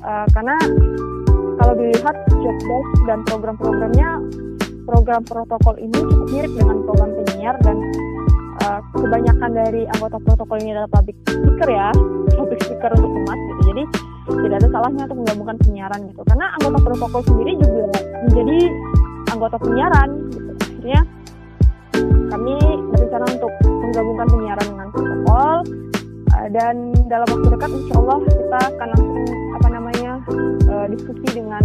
Uh, 0.04 0.26
karena 0.37 0.56
kalau 1.56 1.75
dilihat 1.80 2.16
job 2.28 2.56
desk 2.61 2.88
dan 3.08 3.18
program-programnya 3.25 4.08
program 4.84 5.25
protokol 5.25 5.75
ini 5.80 5.96
cukup 5.96 6.28
mirip 6.28 6.52
dengan 6.52 6.76
program 6.84 7.11
penyiar 7.16 7.56
dan 7.64 7.80
uh, 8.68 8.80
kebanyakan 8.92 9.50
dari 9.56 9.82
anggota 9.96 10.20
protokol 10.20 10.61
ini 10.61 10.76
adalah 10.76 10.90
public 10.92 11.16
speaker 11.25 11.68
ya 11.73 11.88
public 12.37 12.61
speaker 12.61 12.90
untuk 13.00 13.11
jadi 13.25 13.43
tidak 14.25 14.57
ada 14.64 14.69
salahnya 14.73 15.02
untuk 15.04 15.19
menggabungkan 15.21 15.57
penyiaran 15.61 16.00
gitu. 16.09 16.23
Karena 16.25 16.47
anggota 16.57 16.78
protokol 16.81 17.23
sendiri 17.28 17.52
juga 17.61 17.85
menjadi 18.25 18.59
anggota 19.33 19.57
penyiaran 19.61 20.09
gitu. 20.33 20.52
Akhirnya 20.64 21.02
kami 22.33 22.57
berencana 22.90 23.25
untuk 23.31 23.52
menggabungkan 23.62 24.26
penyiaran 24.33 24.66
dengan 24.66 24.88
protokol 24.90 25.57
uh, 26.35 26.49
dan 26.50 26.75
dalam 27.07 27.26
waktu 27.31 27.49
dekat 27.52 27.71
insya 27.71 27.95
Allah 28.00 28.19
kita 28.26 28.59
akan 28.75 28.88
langsung 28.90 29.25
apa 29.54 29.69
namanya 29.71 30.12
uh, 30.73 30.87
diskusi 30.88 31.28
dengan 31.31 31.64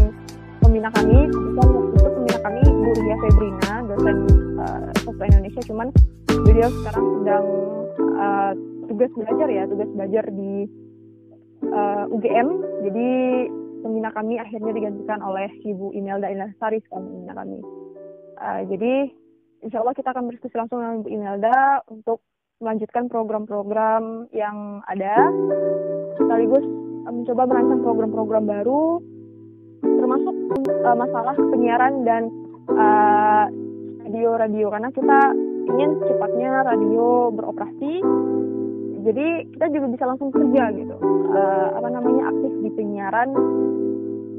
pembina 0.60 0.90
kami. 0.94 1.20
Waktu 1.58 1.78
itu 1.96 2.08
pembina 2.12 2.40
kami 2.44 2.62
Bu 2.68 2.90
Ria 3.00 3.18
Febrina 3.18 3.72
dosen 3.88 4.18
uh, 4.60 5.26
Indonesia. 5.26 5.62
Cuman 5.68 5.88
beliau 6.46 6.70
sekarang 6.84 7.06
sedang 7.20 7.46
uh, 8.20 8.52
tugas 8.88 9.12
belajar 9.16 9.48
ya 9.48 9.64
tugas 9.68 9.90
belajar 9.96 10.24
di 10.32 10.68
uh, 11.68 12.06
UGM 12.12 12.48
jadi 12.88 13.10
pembina 13.80 14.10
kami 14.12 14.36
akhirnya 14.40 14.72
digantikan 14.76 15.20
oleh 15.24 15.48
Ibu 15.64 15.96
Imelda 15.96 16.28
Inasari 16.28 16.84
sekarang 16.88 17.08
pembina 17.12 17.34
kami. 17.36 17.60
Uh, 18.40 18.62
jadi 18.68 18.94
insya 19.64 19.84
Allah 19.84 19.96
kita 19.96 20.12
akan 20.12 20.28
berdiskusi 20.32 20.56
langsung 20.56 20.80
dengan 20.80 21.04
Bu 21.04 21.10
Imelda 21.12 21.84
untuk 21.92 22.24
melanjutkan 22.60 23.08
program-program 23.08 24.28
yang 24.36 24.84
ada, 24.84 25.16
sekaligus 26.20 26.64
eh, 27.08 27.14
mencoba 27.16 27.48
merancang 27.48 27.82
program-program 27.88 28.44
baru, 28.52 29.00
termasuk 29.80 30.36
uh, 30.84 30.98
masalah 31.00 31.36
penyiaran 31.40 32.04
dan 32.04 32.28
radio-radio. 34.04 34.68
Karena 34.76 34.90
kita 34.92 35.20
ingin 35.72 35.90
cepatnya 36.04 36.68
radio 36.68 37.32
beroperasi 37.32 38.04
jadi 39.04 39.28
kita 39.56 39.66
juga 39.72 39.88
bisa 39.96 40.06
langsung 40.08 40.30
kerja 40.32 40.64
gitu 40.76 40.96
uh, 41.34 41.68
apa 41.78 41.88
namanya 41.92 42.32
aktif 42.32 42.54
di 42.64 42.70
penyiaran 42.76 43.30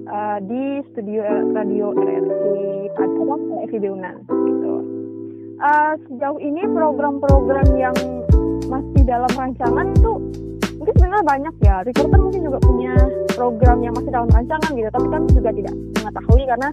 uh, 0.09 0.39
di 0.45 0.63
studio 0.93 1.23
radio 1.55 1.93
RRI 1.97 2.93
apa 2.95 3.37
FIB 3.71 3.85
Unan 3.89 4.17
gitu 4.29 4.75
uh, 5.61 5.95
sejauh 6.09 6.41
ini 6.41 6.65
program-program 6.73 7.69
yang 7.77 7.97
masih 8.71 9.03
dalam 9.05 9.31
rancangan 9.35 9.87
itu 9.97 10.13
mungkin 10.81 10.95
sebenarnya 10.97 11.25
banyak 11.29 11.55
ya. 11.61 11.77
Reporter 11.85 12.19
mungkin 12.19 12.43
juga 12.49 12.59
punya 12.65 12.93
program 13.37 13.79
yang 13.85 13.93
masih 13.93 14.11
dalam 14.11 14.29
rancangan 14.33 14.71
gitu, 14.73 14.89
tapi 14.89 15.07
kan 15.13 15.23
juga 15.29 15.51
tidak 15.53 15.75
mengetahui 16.01 16.43
karena 16.49 16.69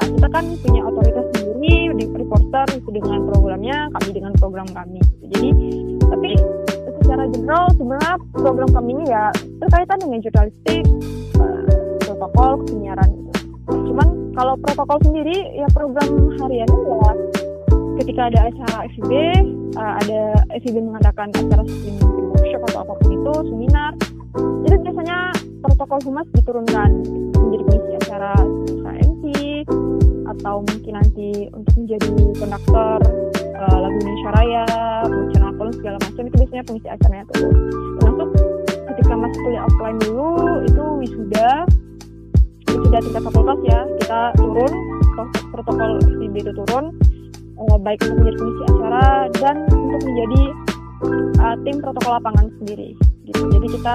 uh, 0.00 0.06
kita 0.08 0.28
kan 0.32 0.44
punya 0.64 0.80
otoritas 0.88 1.26
sendiri 1.36 1.76
di 2.00 2.04
reporter 2.08 2.66
itu 2.72 2.88
dengan 2.88 3.18
programnya, 3.28 3.76
kami 4.00 4.10
dengan 4.16 4.32
program 4.40 4.68
kami. 4.72 5.00
Jadi 5.28 5.48
tapi 6.00 6.30
secara 7.02 7.24
general 7.34 7.66
sebenarnya 7.74 8.14
program 8.30 8.68
kami 8.70 8.90
ini 8.94 9.04
ya 9.10 9.24
berkaitan 9.58 9.98
dengan 9.98 10.18
jurnalistik, 10.22 10.84
uh, 11.42 11.62
protokol, 12.06 12.50
penyiaran 12.70 13.08
gitu. 13.10 13.30
Cuman 13.90 14.08
kalau 14.38 14.54
protokol 14.62 14.98
sendiri 15.02 15.36
ya 15.58 15.66
program 15.74 16.08
harian 16.40 16.70
ya 16.70 17.12
ketika 18.00 18.22
ada 18.32 18.40
acara 18.48 18.78
FIB, 18.94 19.12
uh, 19.76 19.94
ada 20.06 20.22
FIB 20.62 20.76
mengadakan 20.80 21.28
acara 21.34 21.62
seperti 21.66 21.90
workshop 22.32 22.62
atau 22.70 22.78
apa 22.86 22.92
pun 22.96 23.10
itu, 23.12 23.34
seminar, 23.50 23.92
itu 24.64 24.76
biasanya 24.80 25.18
protokol 25.60 25.98
humas 26.08 26.26
diturunkan 26.32 26.90
menjadi 27.36 27.62
pengisi 27.68 27.92
acara 28.06 28.32
MC 29.02 29.22
atau 30.32 30.64
mungkin 30.64 30.92
nanti 30.96 31.30
untuk 31.52 31.74
menjadi 31.76 32.08
konduktor 32.40 32.98
uh, 33.58 33.76
lagu 33.78 33.96
Indonesia 34.00 34.30
Raya, 34.32 34.66
kolom 35.62 35.78
segala 35.78 35.96
macam 36.02 36.22
itu 36.26 36.36
biasanya 36.42 36.64
pengisi 36.66 36.88
acaranya 36.90 37.24
tuh. 37.30 37.46
Termasuk 38.02 38.28
ketika 38.90 39.12
masih 39.14 39.38
kuliah 39.46 39.62
offline 39.62 39.98
dulu 40.02 40.30
itu 40.66 40.84
wisuda 40.98 41.48
wisuda 42.66 42.98
tingkat 42.98 43.22
fakultas 43.30 43.58
ya 43.70 43.78
kita 44.02 44.20
turun 44.42 44.72
protokol 45.54 45.90
FIB 46.02 46.34
itu 46.42 46.52
turun 46.58 46.84
uh, 47.62 47.78
baik 47.78 48.02
untuk 48.02 48.26
menjadi 48.26 48.36
komisi 48.42 48.62
acara 48.74 49.06
dan 49.38 49.56
untuk 49.70 50.02
menjadi 50.02 50.42
uh, 51.38 51.56
tim 51.62 51.76
protokol 51.78 52.12
lapangan 52.18 52.46
sendiri 52.58 52.98
gitu. 53.30 53.40
Jadi 53.54 53.66
kita 53.78 53.94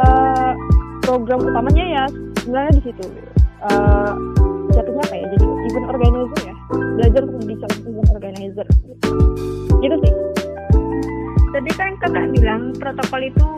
uh, 0.00 0.52
program 1.04 1.44
utamanya 1.44 1.84
ya 1.84 2.04
sebenarnya 2.40 2.72
di 2.72 2.82
situ 2.88 3.04
uh, 3.68 4.16
jatuhnya 4.72 5.04
apa 5.12 5.14
ya 5.20 5.26
jadi 5.28 5.44
event 5.44 5.86
organizer 5.92 6.40
ya 6.40 6.54
belajar 6.72 7.20
untuk 7.28 7.38
menjadi 7.44 7.76
event 7.84 8.08
organizer. 8.16 8.66
Gitu 9.84 9.96
sih 10.00 10.33
tadi 11.54 11.70
kan 11.78 11.94
kakak 12.02 12.34
bilang 12.34 12.74
protokol 12.74 13.22
itu 13.22 13.48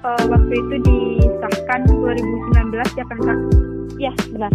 uh, 0.00 0.24
waktu 0.24 0.54
itu 0.56 0.74
disahkan 0.88 1.84
2019 1.84 2.72
ya 2.96 3.04
kan 3.04 3.18
kak? 3.20 3.38
Iya 4.00 4.12
benar. 4.32 4.52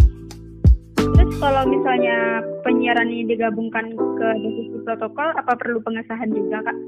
Terus 0.98 1.38
kalau 1.38 1.62
misalnya 1.70 2.42
penyiaran 2.66 3.06
ini 3.06 3.30
digabungkan 3.30 3.94
ke 3.94 4.28
divisi 4.42 4.78
protokol, 4.82 5.30
apa 5.38 5.54
perlu 5.54 5.78
pengesahan 5.82 6.30
juga, 6.30 6.62
Kak? 6.62 6.78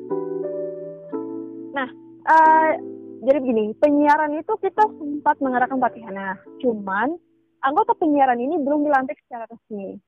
Nah, 1.74 1.88
uh, 2.30 2.70
jadi 3.26 3.38
begini, 3.42 3.74
penyiaran 3.78 4.34
itu 4.38 4.54
kita 4.62 4.86
sempat 4.98 5.38
mengadakan 5.42 5.82
pelatihan. 5.82 6.14
Nah, 6.14 6.34
cuman 6.62 7.18
anggota 7.62 7.94
penyiaran 7.98 8.38
ini 8.38 8.58
belum 8.58 8.86
dilantik 8.86 9.18
secara 9.26 9.50
resmi. 9.50 9.98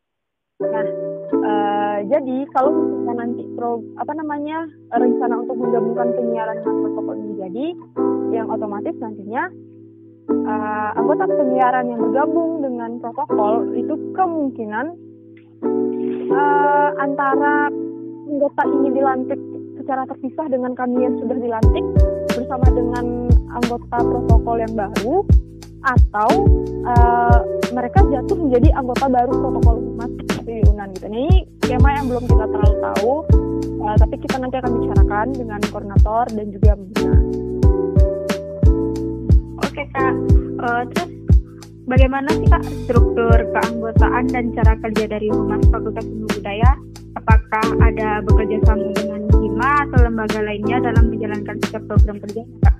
Nah, 0.57 0.88
uh, 1.37 1.99
jadi 2.09 2.49
kalau 2.57 2.73
misalnya 2.73 3.29
nanti 3.29 3.45
pro 3.61 3.85
apa 4.01 4.09
namanya 4.16 4.64
rencana 4.88 5.45
untuk 5.45 5.53
menggabungkan 5.61 6.16
penyiaran 6.16 6.64
dengan 6.64 6.77
protokol 6.81 7.16
ini 7.21 7.35
jadi, 7.37 7.66
yang 8.33 8.49
otomatis 8.49 8.97
nantinya 8.97 9.53
uh, 10.33 10.90
anggota 10.97 11.29
penyiaran 11.29 11.92
yang 11.92 12.01
bergabung 12.09 12.64
dengan 12.64 12.97
protokol 13.05 13.69
itu 13.77 14.01
kemungkinan 14.16 14.97
uh, 16.33 16.88
antara 17.05 17.69
anggota 18.25 18.62
ini 18.81 18.97
dilantik 18.97 19.40
secara 19.77 20.09
terpisah 20.09 20.49
dengan 20.49 20.73
kami 20.73 21.05
yang 21.05 21.21
sudah 21.21 21.37
dilantik 21.37 21.85
bersama 22.33 22.64
dengan 22.73 23.29
anggota 23.61 23.97
protokol 24.01 24.57
yang 24.57 24.73
baru 24.73 25.21
atau 25.85 26.31
uh, 26.88 27.45
mereka 27.77 28.01
jatuh 28.09 28.40
menjadi 28.40 28.73
anggota 28.73 29.05
baru 29.12 29.33
protokol 29.37 29.77
humas 29.85 30.15
di 30.46 30.62
Unan 30.70 30.94
gitu. 30.94 31.06
Nah, 31.11 31.18
ini 31.18 31.38
skema 31.66 31.90
yang 31.98 32.06
belum 32.06 32.24
kita 32.30 32.44
terlalu 32.46 32.76
tahu, 32.78 33.12
uh, 33.82 33.96
tapi 33.98 34.14
kita 34.22 34.37
nanti 34.38 34.56
akan 34.62 34.72
bicarakan 34.78 35.26
dengan 35.35 35.61
koordinator 35.68 36.24
dan 36.30 36.46
juga 36.54 36.70
pembina. 36.78 37.18
Oke 39.66 39.82
kak, 39.90 40.14
uh, 40.62 40.82
terus 40.94 41.11
bagaimana 41.90 42.28
sih 42.30 42.46
kak 42.46 42.64
struktur 42.87 43.38
keanggotaan 43.50 44.24
dan 44.30 44.44
cara 44.54 44.72
kerja 44.87 45.04
dari 45.11 45.26
Humas 45.28 45.66
Fakultas 45.68 46.06
Ilmu 46.06 46.30
Budaya? 46.30 46.70
Apakah 47.16 47.66
ada 47.82 48.22
bekerja 48.22 48.61
sama 48.68 48.92
dengan 48.94 49.26
HIMA 49.35 49.72
atau 49.88 49.98
lembaga 50.04 50.40
lainnya 50.44 50.78
dalam 50.78 51.11
menjalankan 51.11 51.56
setiap 51.66 51.82
program 51.90 52.22
kerjanya 52.22 52.56
kak? 52.62 52.76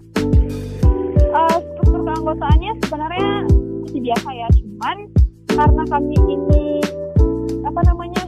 Uh, 1.37 1.59
struktur 1.75 2.01
keanggotaannya 2.07 2.73
sebenarnya 2.87 3.17
kami 5.97 6.19
ini 6.29 6.83
apa 7.77 7.93
namanya 7.93 8.25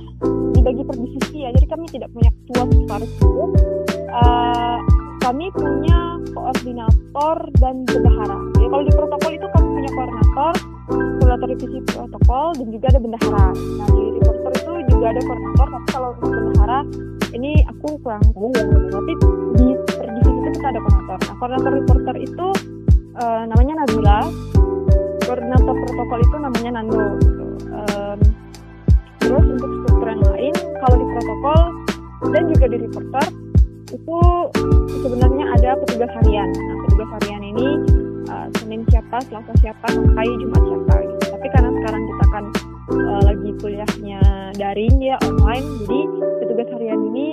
dibagi 0.52 0.84
per 0.84 0.92
divisi 1.00 1.40
ya. 1.40 1.48
Jadi 1.56 1.66
kami 1.72 1.88
tidak 1.88 2.12
punya 2.12 2.28
ketua 2.28 2.68
sekretaris 2.68 3.12
itu. 3.16 3.44
Uh, 4.12 4.76
kami 5.24 5.48
punya 5.56 6.20
koordinator 6.36 7.36
dan 7.56 7.74
bendahara. 7.88 8.36
Ya 8.60 8.68
kalau 8.68 8.84
di 8.84 8.92
protokol 8.92 9.32
itu 9.32 9.46
kami 9.56 9.68
punya 9.72 9.90
koordinator 9.96 10.52
koordinator 10.88 11.48
divisi 11.56 11.80
protokol 11.88 12.46
dan 12.60 12.66
juga 12.68 12.86
ada 12.92 13.00
bendahara. 13.00 13.46
Nah 13.56 13.88
di 13.88 14.04
reporter 14.20 14.52
itu 14.52 14.72
juga 14.92 15.06
ada 15.16 15.20
koordinator 15.24 15.66
tapi 15.72 15.88
kalau 15.96 16.10
untuk 16.20 16.40
bendahara 16.44 16.80
ini 17.32 17.52
aku 17.72 17.88
kurang 18.04 18.24
tahu 18.36 18.52
ya. 18.52 18.64
Tapi 18.68 19.12
di 19.56 19.66
per 19.96 20.08
divisi 20.12 20.28
itu 20.44 20.48
kita 20.60 20.66
ada 20.76 20.80
koordinator. 20.84 21.18
Nah 21.24 21.34
koordinator 21.40 21.72
reporter 21.72 22.14
itu 22.20 22.46
uh, 23.16 23.42
namanya 23.48 23.72
Nabila. 23.80 24.18
Koordinator 25.24 25.72
protokol 25.72 26.18
itu 26.20 26.36
namanya 26.36 26.70
Nando 26.76 27.00
gitu. 27.16 27.44
um, 27.72 28.20
terus 29.28 29.44
untuk 29.44 29.70
struktur 29.84 30.08
yang 30.08 30.24
lain 30.32 30.54
kalau 30.80 30.96
di 30.96 31.06
protokol 31.12 31.60
dan 32.32 32.42
juga 32.48 32.66
di 32.72 32.76
reporter 32.88 33.26
itu 33.88 34.20
sebenarnya 35.04 35.44
ada 35.60 35.70
petugas 35.84 36.10
harian 36.16 36.48
nah 36.48 36.76
petugas 36.88 37.10
harian 37.20 37.42
ini 37.44 37.68
uh, 38.32 38.46
Senin 38.56 38.88
siapa 38.88 39.20
Selasa 39.28 39.52
siapa 39.60 39.86
sampai 39.92 40.24
Jumat 40.40 40.62
siapa 40.64 40.94
gitu. 41.04 41.24
tapi 41.28 41.46
karena 41.52 41.70
sekarang 41.76 42.02
kita 42.08 42.24
kan 42.32 42.44
uh, 42.88 43.22
lagi 43.28 43.50
kuliahnya 43.60 44.20
daring 44.56 44.96
ya 45.04 45.20
online 45.28 45.66
jadi 45.84 46.00
petugas 46.40 46.68
harian 46.72 47.00
ini 47.12 47.28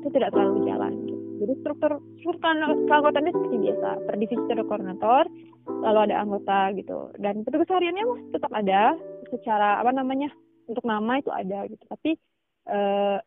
itu 0.00 0.08
tidak 0.16 0.32
terlalu 0.32 0.64
jalan 0.64 0.92
gitu. 1.04 1.20
Jadi 1.40 1.52
struktur 1.60 1.92
struktur 2.20 2.52
keanggotaannya 2.88 3.32
seperti 3.32 3.56
biasa. 3.68 3.88
Per 4.08 4.14
divisi 4.16 4.48
ada 4.48 4.64
koordinator, 4.64 5.24
lalu 5.68 5.98
ada 6.08 6.16
anggota 6.24 6.60
gitu. 6.76 7.12
Dan 7.20 7.44
petugas 7.44 7.68
hariannya 7.68 8.04
tetap 8.32 8.52
ada 8.52 8.96
secara 9.28 9.80
apa 9.80 9.92
namanya 9.92 10.32
untuk 10.70 10.84
nama 10.86 11.18
itu 11.18 11.30
ada 11.34 11.66
gitu. 11.66 11.84
Tapi 11.90 12.10
eh, 12.70 13.18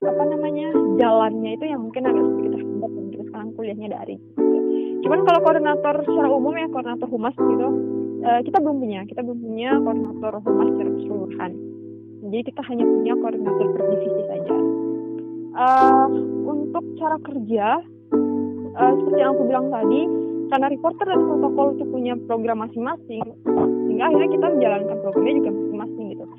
apa 0.00 0.22
namanya 0.24 0.72
jalannya 0.96 1.60
itu 1.60 1.64
yang 1.68 1.84
mungkin 1.84 2.08
agak 2.08 2.24
sedikit 2.24 2.52
terhambat 2.56 2.90
dan 2.96 3.24
sekarang 3.28 3.48
kuliahnya 3.52 3.88
dari. 3.92 4.16
Gitu. 4.16 4.58
Cuman 5.04 5.20
kalau 5.28 5.40
koordinator 5.44 5.94
secara 6.08 6.28
umum 6.32 6.56
ya 6.56 6.66
koordinator 6.72 7.08
humas 7.12 7.36
gitu 7.36 7.68
eh, 8.24 8.40
kita 8.48 8.58
belum 8.64 8.76
punya. 8.80 9.00
Kita 9.04 9.20
belum 9.20 9.38
punya 9.44 9.70
koordinator 9.84 10.32
humas 10.40 10.68
secara 10.72 10.90
keseluruhan. 10.96 11.52
Jadi 12.20 12.42
kita 12.52 12.62
hanya 12.68 12.84
punya 12.84 13.14
koordinator 13.16 13.66
per 13.72 13.82
divisi 13.90 14.22
saja. 14.28 14.54
Uh, 15.50 16.06
untuk 16.46 16.84
cara 16.96 17.18
kerja, 17.26 17.82
uh, 18.78 18.92
seperti 18.96 19.18
yang 19.18 19.34
aku 19.34 19.44
bilang 19.50 19.66
tadi, 19.68 20.00
karena 20.46 20.66
reporter 20.70 21.06
dan 21.10 21.20
protokol 21.26 21.66
itu 21.74 21.84
punya 21.90 22.14
program 22.30 22.62
masing-masing, 22.64 23.24
sehingga 23.90 24.04
akhirnya 24.08 24.30
kita 24.30 24.46
menjalankan 24.46 24.96
programnya 25.02 25.34
juga 25.42 25.52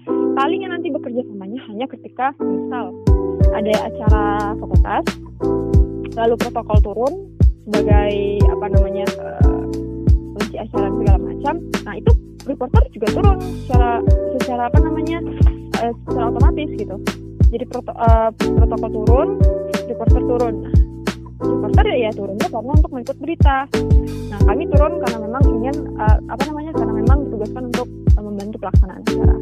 Palingnya 0.07 0.73
nanti 0.73 0.89
bekerja 0.89 1.21
samanya 1.27 1.59
hanya 1.69 1.85
ketika 1.91 2.33
misal 2.41 2.95
ada 3.51 3.73
acara 3.85 4.25
fakultas, 4.57 5.05
lalu 6.17 6.33
protokol 6.39 6.77
turun 6.81 7.13
sebagai 7.67 8.13
apa 8.49 8.65
namanya 8.71 9.05
uh, 9.21 9.63
acara 10.61 10.87
segala 10.93 11.17
macam. 11.19 11.53
Nah 11.85 11.93
itu 11.97 12.11
reporter 12.45 12.81
juga 12.93 13.07
turun 13.13 13.37
secara 13.65 13.91
secara 14.39 14.63
apa 14.69 14.79
namanya 14.81 15.19
uh, 15.81 15.91
secara 16.05 16.25
otomatis 16.31 16.69
gitu. 16.77 16.95
Jadi 17.51 17.65
proto, 17.67 17.91
uh, 17.91 18.29
protokol 18.37 18.89
turun, 19.03 19.29
reporter 19.91 20.21
turun. 20.23 20.55
Nah, 20.63 20.73
reporter 21.41 21.83
ya, 21.91 21.97
ya 22.07 22.11
turunnya 22.15 22.47
karena 22.47 22.71
untuk 22.71 22.91
meliput 22.95 23.17
berita. 23.19 23.57
Nah 24.31 24.39
kami 24.47 24.63
turun 24.71 24.93
karena 25.03 25.17
memang 25.19 25.43
ingin 25.59 25.75
uh, 25.99 26.17
apa 26.31 26.43
namanya 26.47 26.71
karena 26.77 26.93
memang 26.95 27.17
ditugaskan 27.27 27.63
untuk 27.73 27.87
uh, 28.15 28.23
membantu 28.23 28.55
pelaksanaan 28.63 29.01
acara. 29.03 29.37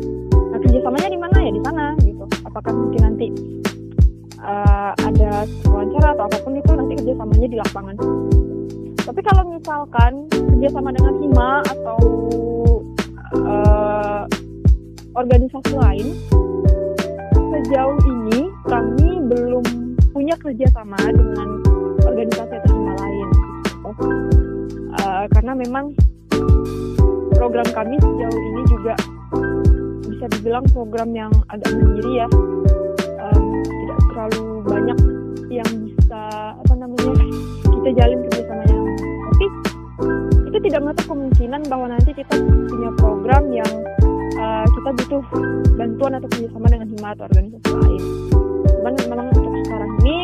Kerjasamanya 0.70 1.10
di 1.10 1.18
mana 1.18 1.38
ya 1.42 1.50
di 1.50 1.62
sana 1.66 1.86
gitu. 2.06 2.24
Apakah 2.46 2.70
mungkin 2.78 3.02
nanti 3.02 3.28
uh, 4.38 4.94
ada 5.02 5.50
wawancara 5.66 6.14
atau 6.14 6.30
apa 6.30 6.38
pun 6.46 6.54
itu 6.62 6.72
nanti 6.78 6.94
kerjasamanya 6.94 7.48
di 7.50 7.58
lapangan. 7.58 7.96
Tapi 9.02 9.20
kalau 9.26 9.50
misalkan 9.50 10.30
kerjasama 10.30 10.94
dengan 10.94 11.14
hima 11.18 11.50
atau 11.74 11.98
uh, 13.34 14.30
organisasi 15.18 15.74
lain, 15.74 16.08
sejauh 17.34 17.98
ini 18.06 18.54
kami 18.70 19.10
belum 19.26 19.66
punya 20.14 20.38
kerjasama 20.38 21.02
dengan 21.02 21.66
organisasi 22.06 22.54
atau 22.62 22.70
hima 22.78 22.94
lain. 22.94 23.28
Uh, 25.02 25.26
karena 25.34 25.58
memang 25.58 25.98
program 27.34 27.66
kami 27.74 27.98
sejauh 27.98 28.38
ini 28.38 28.62
juga 28.70 28.94
bisa 30.20 30.36
dibilang 30.36 30.68
program 30.76 31.16
yang 31.16 31.32
agak 31.48 31.72
mandiri 31.80 32.20
ya, 32.20 32.28
um, 33.24 33.44
tidak 33.64 34.00
terlalu 34.12 34.44
banyak 34.68 35.00
yang 35.48 35.70
bisa 35.96 36.22
apa 36.60 36.74
namanya 36.76 37.24
kita 37.64 37.90
jalin 37.96 38.20
yang 38.28 38.84
tapi 39.00 39.46
itu 40.52 40.58
tidak 40.68 40.80
menutup 40.84 41.06
kemungkinan 41.08 41.62
bahwa 41.72 41.96
nanti 41.96 42.12
kita 42.12 42.36
punya 42.68 42.92
program 43.00 43.48
yang 43.48 43.72
uh, 44.44 44.68
kita 44.68 44.90
butuh 44.92 45.24
bantuan 45.80 46.12
atau 46.20 46.28
kerjasama 46.36 46.68
dengan 46.68 46.88
hima 46.92 47.08
atau 47.16 47.24
organisasi 47.24 47.72
lain. 47.80 48.04
Cuman 48.76 48.94
memang 49.00 49.28
untuk 49.32 49.54
sekarang 49.72 49.92
ini 50.04 50.18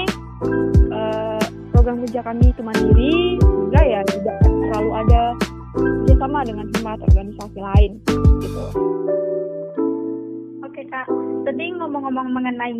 uh, 0.92 1.46
program 1.72 1.96
kerja 2.04 2.20
kami 2.20 2.52
itu 2.52 2.62
mandiri, 2.68 3.16
sehingga 3.40 3.82
ya 3.88 4.00
tidak 4.12 4.36
terlalu 4.44 4.92
ada 5.08 5.22
kerjasama 5.72 6.40
dengan 6.44 6.68
hima 6.76 6.92
atau 7.00 7.06
organisasi 7.16 7.60
lain 7.64 7.92
gitu. 8.44 8.64
Oke 10.86 10.94
kak, 10.94 11.10
tadi 11.50 11.74
ngomong-ngomong 11.82 12.30
mengenai 12.30 12.78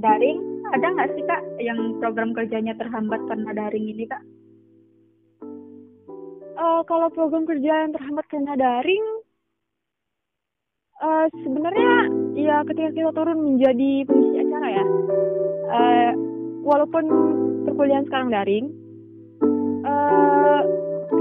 daring, 0.00 0.40
ada 0.72 0.88
nggak 0.88 1.12
sih 1.12 1.24
kak 1.28 1.44
yang 1.60 2.00
program 2.00 2.32
kerjanya 2.32 2.72
terhambat 2.80 3.20
karena 3.28 3.52
daring 3.52 3.92
ini 3.92 4.08
kak? 4.08 4.24
Uh, 6.56 6.80
kalau 6.88 7.12
program 7.12 7.44
kerja 7.44 7.84
yang 7.84 7.92
terhambat 7.92 8.24
karena 8.32 8.56
daring, 8.56 9.04
uh, 11.04 11.28
sebenarnya 11.44 11.92
ya 12.40 12.64
ketika 12.72 12.88
kita 12.96 13.12
turun 13.12 13.36
menjadi 13.44 14.08
pengisi 14.08 14.36
acara 14.48 14.68
ya, 14.72 14.84
uh, 15.76 16.10
walaupun 16.64 17.04
perkuliahan 17.68 18.08
sekarang 18.08 18.32
daring, 18.32 18.72
uh, 19.84 20.64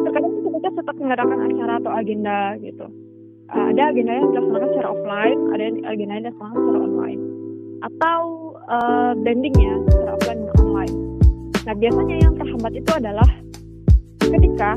terkadang 0.08 0.32
kita 0.48 0.70
tetap 0.80 0.96
mengadakan 0.96 1.40
acara 1.44 1.74
atau 1.84 1.92
agenda 1.92 2.56
gitu. 2.64 2.88
Ada 3.52 3.92
agenda 3.92 4.16
yang 4.16 4.32
dilaksanakan 4.32 4.70
secara 4.72 4.90
offline, 4.96 5.41
ada 5.52 5.64
agenda 5.92 6.14
dilaksanakan 6.24 6.58
secara 6.58 6.80
online, 6.80 7.22
atau 7.84 8.20
uh, 8.72 9.12
blending 9.20 9.56
ya 9.60 9.76
secara 9.92 10.12
offline 10.16 10.42
dan 10.48 10.56
online. 10.64 10.96
Nah 11.62 11.74
biasanya 11.78 12.16
yang 12.24 12.34
terhambat 12.40 12.74
itu 12.74 12.92
adalah 12.96 13.30
ketika 14.22 14.70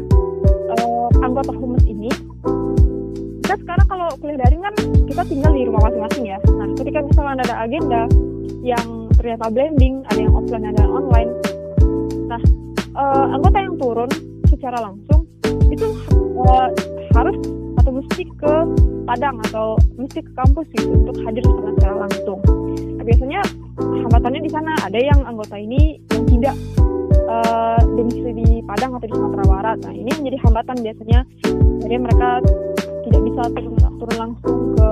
uh, 0.74 1.08
anggota 1.22 1.52
humas 1.54 1.84
ini 1.86 2.10
kita 3.44 3.60
sekarang 3.60 3.86
kalau 3.86 4.08
kuliah 4.18 4.40
daring 4.40 4.64
kan 4.64 4.74
kita 5.04 5.22
tinggal 5.28 5.52
di 5.52 5.62
rumah 5.68 5.84
masing-masing 5.84 6.24
ya. 6.32 6.38
Nah, 6.48 6.68
ketika 6.80 6.98
misalnya 7.04 7.44
ada 7.44 7.56
agenda 7.68 8.02
yang 8.64 9.12
ternyata 9.20 9.52
blending, 9.52 10.00
ada 10.08 10.20
yang 10.24 10.32
offline, 10.32 10.64
ada 10.64 10.80
yang 10.80 10.94
online. 10.96 11.30
Nah, 12.24 12.40
uh, 12.96 13.36
anggota 13.36 13.58
yang 13.60 13.76
turun 13.76 14.10
secara 14.48 14.80
langsung 14.80 15.28
itu 15.68 15.92
uh, 16.40 16.72
harus 17.12 17.36
atau 17.84 17.90
mesti 18.00 18.24
ke 18.40 18.54
Padang 19.04 19.36
atau 19.52 19.76
mesti 20.04 20.20
ke 20.20 20.32
kampus 20.36 20.66
gitu 20.76 20.88
untuk 20.92 21.16
hadir 21.24 21.44
secara 21.44 21.94
langsung. 22.06 22.40
Nah, 23.00 23.04
biasanya 23.04 23.40
hambatannya 23.80 24.40
di 24.44 24.50
sana 24.52 24.72
ada 24.84 25.00
yang 25.00 25.20
anggota 25.24 25.56
ini 25.56 25.98
yang 26.12 26.24
tidak 26.28 26.56
uh, 27.28 27.80
domisili 27.96 28.32
di 28.44 28.48
Padang 28.64 28.96
atau 28.96 29.06
di 29.08 29.14
Sumatera 29.16 29.44
Barat. 29.48 29.78
Nah, 29.84 29.92
ini 29.92 30.10
menjadi 30.12 30.38
hambatan 30.44 30.76
biasanya. 30.80 31.20
Jadi 31.84 31.94
mereka 32.00 32.28
tidak 33.04 33.20
bisa 33.28 33.42
turun, 33.52 33.76
turun 34.00 34.16
langsung 34.16 34.56
ke 34.76 34.88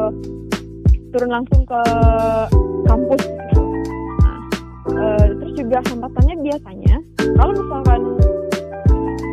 turun 1.12 1.30
langsung 1.30 1.60
ke 1.68 1.80
kampus. 2.88 3.22
Nah, 3.52 4.40
e, 4.88 5.04
terus 5.36 5.52
juga 5.60 5.78
hambatannya 5.84 6.36
biasanya 6.40 6.94
kalau 7.36 7.52
misalkan 7.52 8.00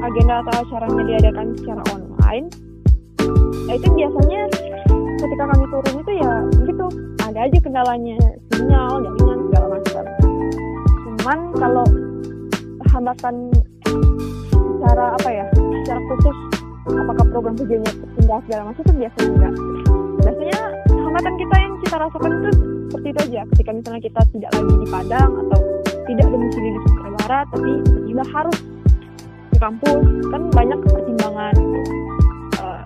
agenda 0.04 0.36
atau 0.44 0.54
acaranya 0.64 1.04
diadakan 1.08 1.48
secara 1.56 1.84
online, 1.96 2.46
ya 3.68 3.74
itu 3.80 3.88
biasanya 3.96 4.42
ketika 5.20 5.44
kami 5.52 5.66
turun 5.68 5.96
itu 6.00 6.12
ya 6.16 6.34
gitu. 6.64 6.88
Ada 7.30 7.40
aja 7.46 7.58
kendalanya 7.62 8.18
sinyal, 8.56 8.94
jaringan 9.06 9.40
segala 9.52 9.68
macam. 9.76 10.06
Cuman 11.04 11.40
kalau 11.60 11.86
hambatan 12.90 13.36
secara 14.50 15.06
apa 15.14 15.30
ya, 15.30 15.46
secara 15.86 16.00
khusus 16.10 16.38
apakah 16.90 17.26
program 17.30 17.54
kerjanya 17.54 17.92
pindah 18.18 18.40
segala 18.50 18.62
macam 18.72 18.82
itu 18.82 18.94
biasanya 18.98 19.30
enggak. 19.30 19.54
Biasanya 20.20 20.60
hambatan 20.90 21.34
kita 21.38 21.56
yang 21.60 21.74
kita 21.86 21.96
rasakan 22.02 22.32
itu 22.34 22.50
seperti 22.90 23.08
itu 23.14 23.20
aja. 23.30 23.42
Ketika 23.54 23.72
misalnya 23.78 24.02
kita 24.02 24.22
tidak 24.34 24.52
lagi 24.58 24.74
di 24.74 24.88
Padang 24.90 25.32
atau 25.46 25.60
tidak 26.10 26.26
domisili 26.34 26.70
di 26.74 26.80
Sumatera 26.82 27.10
Barat 27.22 27.46
tapi 27.54 27.72
tiba 28.10 28.24
harus 28.34 28.58
ke 29.54 29.58
kampus 29.62 30.02
kan 30.34 30.42
banyak 30.50 30.80
pertimbangan 30.90 31.56
uh, 32.58 32.82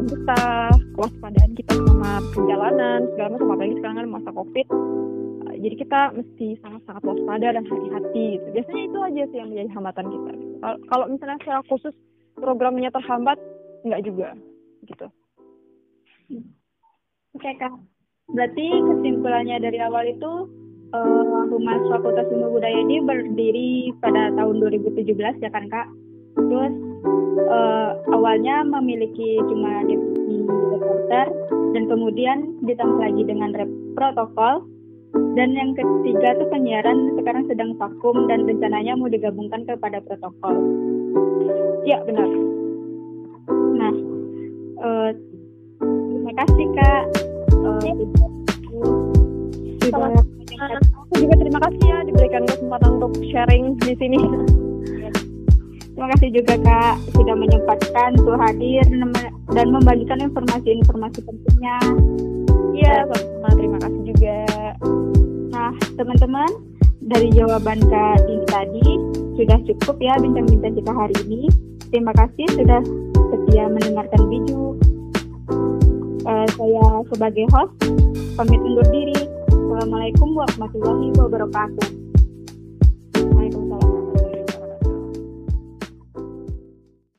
kesehatan 0.00 0.24
kita 0.24 0.40
kewaspadaan 0.96 1.52
kita 1.56 1.72
sama 1.76 2.10
perjalanan 2.32 2.98
segala 3.12 3.28
macam. 3.36 3.50
Apalagi 3.52 3.74
sekarang 3.76 3.96
kan 3.96 4.08
masa 4.08 4.30
covid. 4.32 4.66
Uh, 4.70 5.56
jadi 5.60 5.74
kita 5.76 6.00
mesti 6.16 6.46
sangat-sangat 6.64 7.02
waspada 7.04 7.48
dan 7.52 7.64
hati-hati 7.68 8.26
gitu. 8.38 8.48
Biasanya 8.56 8.82
itu 8.88 8.98
aja 9.04 9.22
sih 9.28 9.38
yang 9.40 9.48
menjadi 9.52 9.70
hambatan 9.76 10.06
kita. 10.08 10.32
Kalau 10.88 11.04
misalnya 11.08 11.38
secara 11.40 11.60
khusus 11.68 11.94
programnya 12.36 12.90
terhambat 12.92 13.38
nggak 13.84 14.02
juga 14.04 14.28
gitu. 14.88 15.06
Oke 17.36 17.44
okay, 17.44 17.54
kak. 17.60 17.72
Berarti 18.30 18.66
kesimpulannya 18.70 19.56
dari 19.58 19.78
awal 19.82 20.06
itu 20.06 20.32
uh, 20.94 21.44
Humas 21.50 21.82
Fakultas 21.90 22.28
Ilmu 22.30 22.56
Budaya 22.56 22.78
ini 22.78 23.02
berdiri 23.02 23.70
pada 24.00 24.32
tahun 24.38 24.64
2017 24.64 25.44
ya 25.44 25.50
kan 25.50 25.66
kak? 25.68 25.88
Terus 26.38 26.89
uh, 27.50 27.90
awalnya 28.12 28.62
memiliki 28.64 29.40
cuma 29.48 29.84
divisi 29.86 30.44
reporter 30.46 31.26
dan 31.74 31.82
kemudian 31.86 32.38
ditambah 32.64 33.00
lagi 33.00 33.22
dengan 33.24 33.50
rep 33.56 33.70
protokol 33.96 34.66
dan 35.34 35.54
yang 35.58 35.74
ketiga 35.74 36.38
itu 36.38 36.44
penyiaran 36.50 37.18
sekarang 37.18 37.44
sedang 37.50 37.74
vakum 37.74 38.30
dan 38.30 38.46
rencananya 38.46 38.94
mau 38.94 39.10
digabungkan 39.10 39.66
kepada 39.66 39.98
protokol. 40.06 40.54
Ya 41.82 41.98
benar. 42.06 42.30
Nah, 43.74 43.94
uh, 44.86 45.10
terima 45.82 46.32
kasih 46.46 46.66
kak. 46.78 47.02
Uh, 47.50 47.80
sudah 49.82 50.14
Aku 51.10 51.14
juga 51.26 51.34
terima 51.40 51.58
kasih 51.66 51.84
ya 51.88 51.98
diberikan 52.06 52.42
kesempatan 52.46 52.90
untuk 53.00 53.12
sharing 53.32 53.74
di 53.80 53.96
sini. 53.96 54.20
Terima 56.00 56.16
kasih 56.16 56.32
juga 56.32 56.54
Kak 56.64 57.12
sudah 57.12 57.36
menyempatkan 57.36 58.16
untuk 58.16 58.40
hadir 58.40 58.80
dan 59.52 59.68
membagikan 59.68 60.16
informasi-informasi 60.24 61.20
pentingnya. 61.28 61.76
Iya, 62.72 63.04
terima 63.52 63.76
kasih 63.84 64.02
juga. 64.08 64.36
Nah, 65.52 65.76
teman-teman, 66.00 66.48
dari 67.04 67.28
jawaban 67.36 67.84
Kak 67.84 68.24
Dini 68.24 68.48
tadi 68.48 68.86
sudah 69.36 69.60
cukup 69.68 70.00
ya 70.00 70.16
bincang-bincang 70.16 70.72
kita 70.80 70.88
hari 70.88 71.16
ini. 71.28 71.52
Terima 71.92 72.16
kasih 72.16 72.48
sudah 72.48 72.80
setia 73.12 73.68
mendengarkan 73.68 74.24
Biju. 74.32 74.80
Uh, 76.24 76.48
saya 76.48 76.86
sebagai 77.12 77.44
host 77.52 77.76
pamit 78.40 78.56
undur 78.56 78.88
diri. 78.88 79.20
Assalamualaikum 79.52 80.32
warahmatullahi 80.32 81.12
wabarakatuh. 81.12 81.99